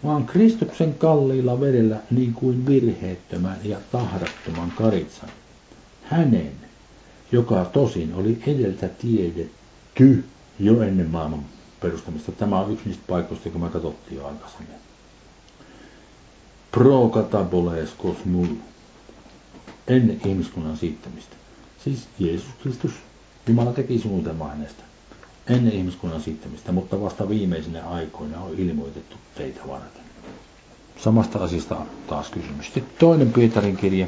[0.04, 5.28] vaan Kristuksen kalliilla verellä niin kuin virheettömän ja tahrattoman karitsan.
[6.02, 6.52] Hänen,
[7.32, 10.24] joka tosin oli edeltä tiedetty
[10.58, 11.44] jo ennen maailman
[11.80, 12.32] perustamista.
[12.32, 14.74] Tämä on yksi niistä paikoista, joka me katsottiin jo aikaisemmin.
[16.70, 18.46] Pro kataboles kosmul.
[19.86, 21.36] Ennen ihmiskunnan siittämistä.
[21.84, 22.92] Siis Jeesus Kristus.
[23.48, 24.82] Jumala teki suunnitelmaa hänestä.
[25.48, 30.02] Ennen ihmiskunnan siittämistä, mutta vasta viimeisinä aikoina on ilmoitettu teitä varten.
[30.96, 31.76] Samasta asiasta
[32.06, 32.66] taas kysymys.
[32.66, 34.06] Sitten toinen Pietarin kirja,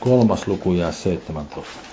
[0.00, 1.91] kolmas luku ja 17.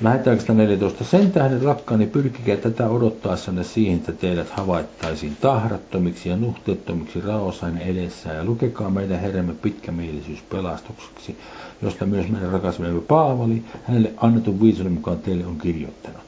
[0.00, 1.04] Lähetäänkö 14.
[1.04, 8.32] Sen tähden rakkaani pyrkikää tätä odottaessanne siihen, että teidät havaittaisiin tahrattomiksi ja nuhteettomiksi raosain edessä
[8.32, 11.36] ja lukekaa meidän Herramme pitkämielisyys pelastukseksi,
[11.82, 12.76] josta myös meidän rakas
[13.08, 16.20] Paavali hänelle annetun viisuuden mukaan teille on kirjoittanut.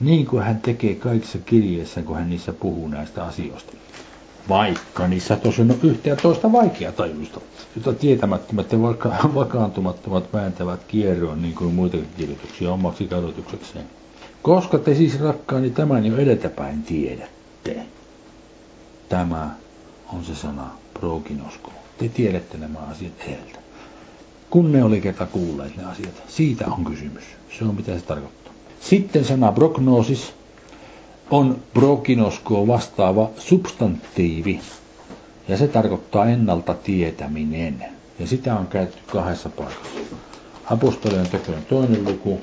[0.00, 3.72] Niin kuin hän tekee kaikissa kirjeissä, kun hän niissä puhuu näistä asioista.
[4.48, 7.40] Vaikka niissä tosiaan on yhtä ja toista vaikea tajuista,
[7.76, 13.84] jota tietämättömät ja vaikka vakaantumattomat vääntävät kierroon niin kuin muitakin kirjoituksia omaksi kadotuksekseen.
[14.42, 17.86] Koska te siis rakkaani tämän jo edeltäpäin tiedätte.
[19.08, 19.50] Tämä
[20.12, 20.70] on se sana
[21.00, 21.72] proginosko.
[21.98, 23.58] Te tiedätte nämä asiat edeltä.
[24.50, 27.24] Kun ne oli kerta kuulleet ne asiat, siitä on kysymys.
[27.58, 28.52] Se on mitä se tarkoittaa.
[28.80, 30.34] Sitten sana prognoosis
[31.30, 34.60] on proginoskoa vastaava substantiivi,
[35.48, 37.84] ja se tarkoittaa ennalta tietäminen.
[38.18, 39.98] Ja sitä on käytetty kahdessa paikassa.
[40.64, 42.40] Apostolien tekojen toinen luku.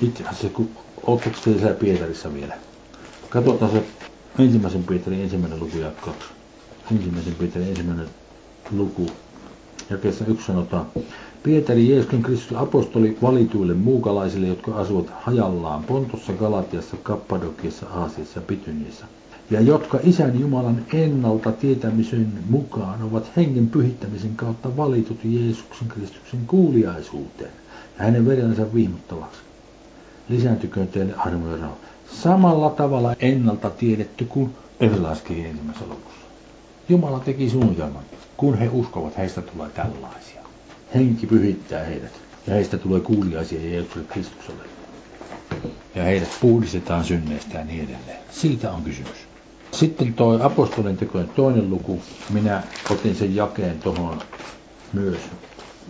[0.00, 0.70] Itse asiassa, kun
[1.06, 2.54] ootteko siellä Pietarissa vielä?
[3.28, 3.84] Katsotaan se
[4.38, 6.28] ensimmäisen Pietarin ensimmäinen luku ja kaksi.
[6.92, 8.08] Ensimmäisen Pietarin ensimmäinen
[8.70, 9.06] luku.
[9.90, 10.86] Jakeessa yksi sanotaan,
[11.44, 19.06] Pietari Jeesuksen Kristus apostoli valituille muukalaisille, jotka asuvat hajallaan Pontossa, Galatiassa, Kappadokiassa, Aasiassa ja Pityniassa,
[19.50, 27.50] ja jotka Isän Jumalan ennalta tietämisen mukaan ovat hengen pyhittämisen kautta valitut Jeesuksen Kristuksen kuuliaisuuteen
[27.98, 29.40] ja hänen verensä vihmottavaksi.
[30.28, 31.76] Lisääntyköön teille armo ja rauha.
[32.12, 36.26] Samalla tavalla ennalta tiedetty kuin Efesolaiskirjan ensimmäisessä lopussa.
[36.88, 38.02] Jumala teki suunnitelman.
[38.36, 40.33] Kun he uskovat, heistä tulee tällaisia.
[40.94, 42.12] Henki pyhittää heidät
[42.46, 44.62] ja heistä tulee kuuliaisia Jeesukselle Kristukselle.
[45.94, 48.18] Ja heidät puhdistetaan synneistä ja niin edelleen.
[48.30, 49.18] Siitä on kysymys.
[49.72, 52.02] Sitten tuo apostolin tekojen toinen luku.
[52.30, 54.22] Minä otin sen jakeen tuohon
[54.92, 55.18] myös.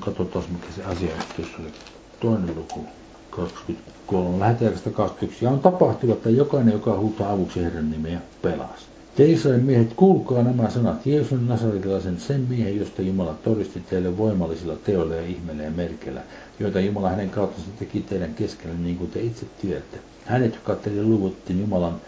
[0.01, 1.73] Katsotaan mikä se asiayhteys oli.
[2.21, 2.85] Toinen luku.
[3.31, 4.41] 23.
[4.41, 5.45] Lähetääkästä 21.
[5.45, 8.94] Ja on tapahtunut, että jokainen, joka huutaa avuksi Herran nimeä, pelastaa.
[9.17, 11.07] Te Israelin miehet, kuulkaa nämä sanat.
[11.07, 16.23] Jeesuksen Nasaritilaisen sen miehen, josta Jumala todisti teille voimallisilla teoilla ja ihmeillä ja merkeillä,
[16.61, 19.99] joita Jumala hänen kauttansa teki teidän keskellä, niin kuin te itse tiedätte.
[20.25, 22.01] Hänet, joka teille luvuttiin Jumalan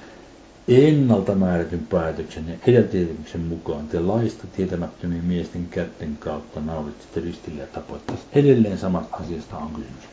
[0.68, 7.66] ennalta määrätyn päätöksen ja edeltietämyksen mukaan te laista tietämättömien miesten kätten kautta naulitsitte ristille ja
[7.66, 8.12] tapoitte.
[8.32, 10.04] Edelleen samasta asiasta on kysymys.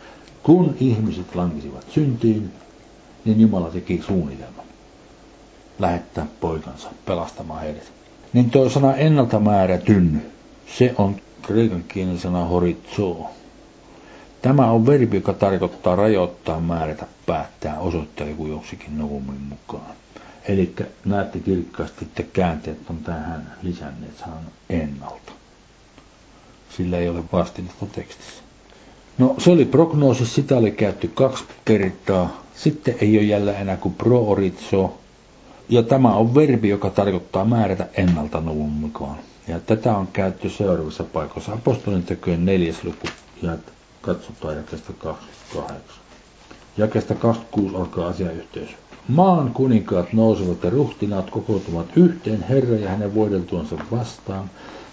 [0.44, 2.52] Kun ihmiset lankisivat syntiin,
[3.26, 4.73] niin Jumala teki suunnitelman
[5.80, 7.92] lähettää poikansa pelastamaan heidät.
[8.34, 10.26] Niin tuo sana ennalta määrätyn,
[10.78, 13.18] se on kreikan kielen sana horizo.
[14.42, 19.96] Tämä on verbi, joka tarkoittaa rajoittaa, määrätä, päättää, osoittaa joku joksikin novumin mukaan.
[20.48, 20.74] Eli
[21.06, 25.32] näette kirkkaasti, että käänteet on tähän lisänneet sanan ennalta.
[26.78, 28.44] Sillä ei ole vastinetta tekstissä.
[29.18, 32.42] No se oli prognoosi, sitä oli käytetty kaksi kertaa.
[32.56, 34.98] Sitten ei ole jälleen enää kuin prooritso,
[35.70, 39.18] ja tämä on verbi, joka tarkoittaa määrätä ennalta nuvun mukaan.
[39.48, 41.54] Ja tätä on käytetty seuraavassa paikassa.
[41.54, 43.08] Apostolin tekojen neljäs luku
[43.42, 43.58] ja
[44.02, 46.04] katsotaan jakesta 28.
[46.78, 48.70] Jakesta 26 alkaa asiayhteys.
[49.08, 54.50] Maan kuninkaat nousevat ja ruhtinaat kokoutuvat yhteen Herra ja hänen voideltuansa vastaan,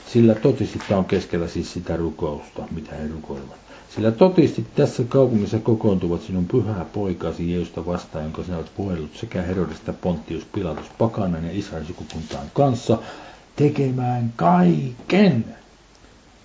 [0.06, 3.69] sillä totisesti tämä on keskellä siis sitä rukousta, mitä he rukoilevat.
[3.94, 9.42] Sillä todisti tässä kaupungissa kokoontuvat sinun pyhää poikasi Jeesusta vastaan, jonka sinä olet puhellut sekä
[9.42, 12.98] Herodesta Pontius Pilatus pakanan ja Israelin sukukuntaan kanssa,
[13.56, 15.44] tekemään kaiken,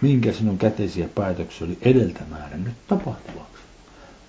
[0.01, 3.61] minkä sinun käteisiä päätöksiä oli edeltä määrännyt tapahtuvaksi.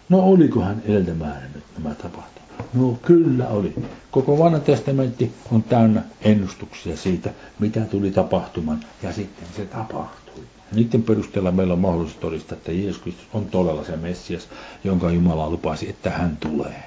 [0.09, 2.37] No oliko hän edeltä määrännyt nämä tapahtumat?
[2.75, 3.75] No kyllä oli.
[4.11, 10.26] Koko vanha testamentti on täynnä ennustuksia siitä, mitä tuli tapahtumaan, ja sitten se tapahtui.
[10.73, 14.49] Niiden perusteella meillä on mahdollisuus todistaa, että Jeesus Kristus on todella se Messias,
[14.85, 16.83] jonka Jumala lupasi, että hän tulee,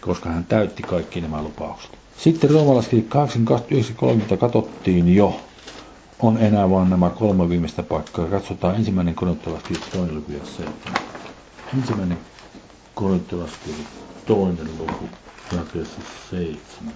[0.00, 1.90] koska hän täytti kaikki nämä lupaukset.
[2.18, 3.04] Sitten roomalaiskirja
[4.30, 5.40] 8.29.30 katsottiin jo,
[6.18, 8.26] on enää vain nämä kolme viimeistä paikkaa.
[8.26, 11.00] Katsotaan ensimmäinen korintolaiskirja toinen luku ja seitsemän.
[11.76, 12.18] Ensimmäinen
[12.94, 13.84] korintolaiskirja
[14.26, 15.10] toinen luku
[15.52, 15.58] ja
[16.30, 16.94] seitsemän.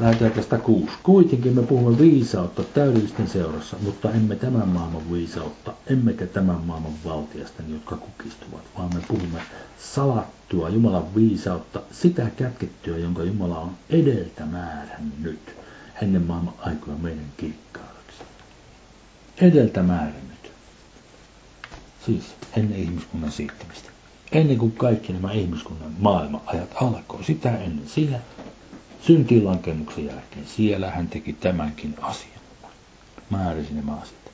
[0.00, 0.92] Lähdetään tästä kuusi.
[1.02, 7.62] Kuitenkin me puhumme viisautta täydellisten seurassa, mutta emme tämän maailman viisautta, emmekä tämän maailman valtiasta,
[7.68, 9.40] jotka kukistuvat, vaan me puhumme
[9.78, 15.56] salattua Jumalan viisautta, sitä kätkettyä, jonka Jumala on edeltä määrännyt
[16.02, 18.22] ennen maailman aikoja meidän kirkkaudeksi.
[19.40, 20.52] Edeltä määrännyt.
[22.06, 22.24] Siis
[22.56, 23.90] ennen ihmiskunnan siittämistä.
[24.32, 28.18] Ennen kuin kaikki nämä ihmiskunnan maailma-ajat alkoi, sitä ennen siinä
[29.06, 30.46] syntiinlankemuksen jälkeen.
[30.46, 32.30] Siellä hän teki tämänkin asian.
[33.30, 34.24] Määräsi nämä asiat.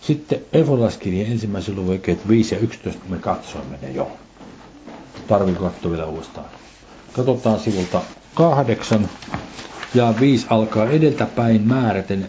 [0.00, 4.10] Sitten Evolaiskirjan ensimmäisen luvun 5 ja 11 me katsoimme ne jo.
[5.28, 6.46] Tarviiko katsoa vielä uudestaan?
[7.12, 8.02] Katsotaan sivulta
[8.34, 9.08] kahdeksan
[9.94, 12.28] ja viisi alkaa edeltäpäin määräten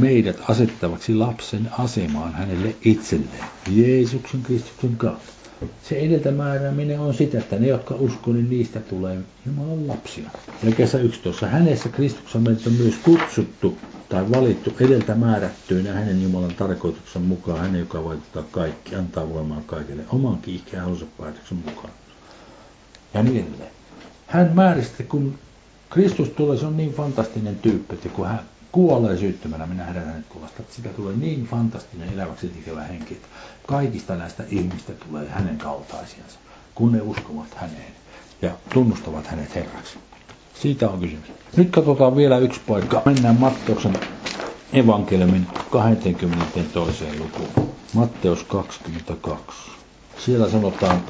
[0.00, 5.41] meidät asettavaksi lapsen asemaan hänelle itselleen, Jeesuksen Kristuksen kautta.
[5.82, 10.30] Se edeltä määrääminen on sitä, että ne, jotka uskoo, niin niistä tulee Jumalan lapsia.
[10.62, 11.46] Ja kesä 11.
[11.46, 17.80] Hänessä Kristuksessa meidät on myös kutsuttu tai valittu edeltä määrättyinä hänen Jumalan tarkoituksen mukaan, hänen,
[17.80, 21.90] joka vaikuttaa kaikki, antaa voimaa kaikille, oman kiihkeän halunsa päätöksen mukaan.
[23.14, 23.70] Ja niin edelleen.
[24.26, 25.38] Hän määristi, kun
[25.90, 28.40] Kristus tulee, se on niin fantastinen tyyppi, että kun hän
[28.72, 30.62] kuolee syyttömänä, minä herätän hänet kuvasta.
[30.70, 33.28] Sitä tulee niin fantastinen eläväksi tekevä henki, että
[33.66, 36.38] kaikista näistä ihmistä tulee hänen kaltaisiansa,
[36.74, 37.92] kun ne uskovat häneen
[38.42, 39.98] ja tunnustavat hänet Herraksi.
[40.54, 41.28] Siitä on kysymys.
[41.56, 43.02] Nyt katsotaan vielä yksi paikka.
[43.04, 43.98] Mennään Matteuksen
[44.72, 47.04] evankeliumin 22.
[47.18, 47.72] lukuun.
[47.94, 49.70] Matteus 22.
[50.18, 51.02] Siellä sanotaan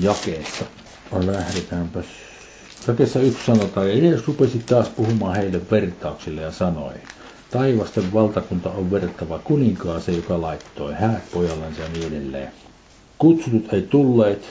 [0.00, 0.64] jakeessa.
[1.12, 2.06] Lähdetäänpäs
[2.86, 6.92] Jakessa yksi sanotaan, ja Jeesus rupesi taas puhumaan heille vertauksille ja sanoi,
[7.50, 12.52] taivasten valtakunta on verrattava kuninkaaseen, joka laittoi häät pojallensa ja niin edelleen.
[13.18, 14.42] Kutsutut ei tulleet,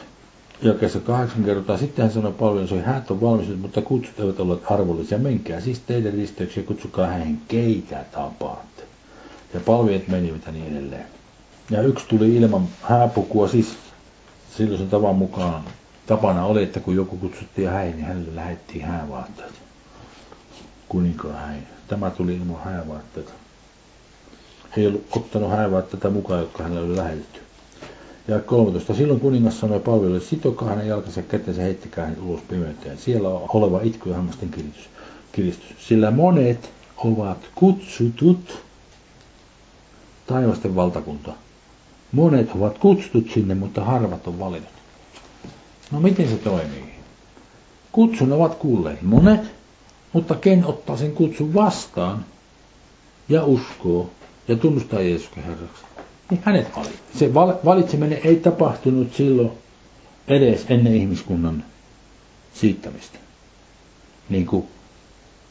[0.62, 1.78] jakeessa kahdeksan kertaa.
[1.78, 5.18] Sitten hän sanoi palvelun, häät on valmistunut, mutta kutsut eivät olleet arvollisia.
[5.18, 8.84] Menkää siis teidän risteyksiä, kutsukaa hänen keitä tapaatte.
[9.54, 11.06] Ja palvelijat menivät ja niin edelleen.
[11.72, 13.76] Ja yksi tuli ilman hääpukua, siis
[14.58, 15.64] silloin tavan mukaan
[16.08, 19.54] tapana oli, että kun joku kutsuttiin häin, niin hänelle lähettiin häävaatteet.
[20.90, 21.64] Kuninkaan häin.
[21.88, 23.32] Tämä tuli ilman häävaatteita.
[24.78, 27.40] He ei ollut ottanut häävaatteita mukaan, jotka hänelle oli lähetetty.
[28.28, 28.94] Ja 13.
[28.94, 32.98] Silloin kuningas sanoi palvelijoille, sitokaa hänen jalkansa kätensä, heittäkää hänet ulos pimeyteen.
[32.98, 34.50] Siellä on oleva itku ja hammasten
[35.32, 35.76] kiristys.
[35.80, 38.64] Sillä monet ovat kutsutut
[40.28, 41.34] taivasten valtakunta.
[42.12, 44.77] Monet ovat kutsutut sinne, mutta harvat on valinnut.
[45.92, 46.94] No miten se toimii?
[47.92, 49.42] Kutsun ovat kuulleet monet,
[50.14, 52.26] mutta ken ottaa sen kutsun vastaan
[53.30, 54.10] ja uskoo
[54.48, 55.84] ja tunnustaa Jeesuksen Herraksi,
[56.30, 57.00] niin hänet valitsi.
[57.20, 57.34] Se
[57.66, 59.52] valitseminen ei tapahtunut silloin
[60.28, 61.64] edes ennen ihmiskunnan
[62.54, 63.20] siittämistä.
[64.30, 64.68] Niin kuin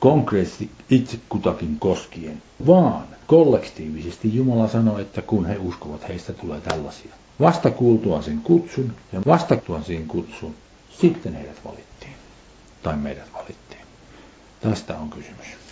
[0.00, 7.12] konkreettisesti itse kutakin koskien, vaan kollektiivisesti Jumala sanoi, että kun he uskovat, heistä tulee tällaisia.
[7.40, 10.54] Vasta kuultua sen kutsun ja vasta siihen kutsun,
[11.00, 12.12] sitten heidät valittiin.
[12.82, 13.80] Tai meidät valittiin.
[14.60, 15.65] Tästä on kysymys.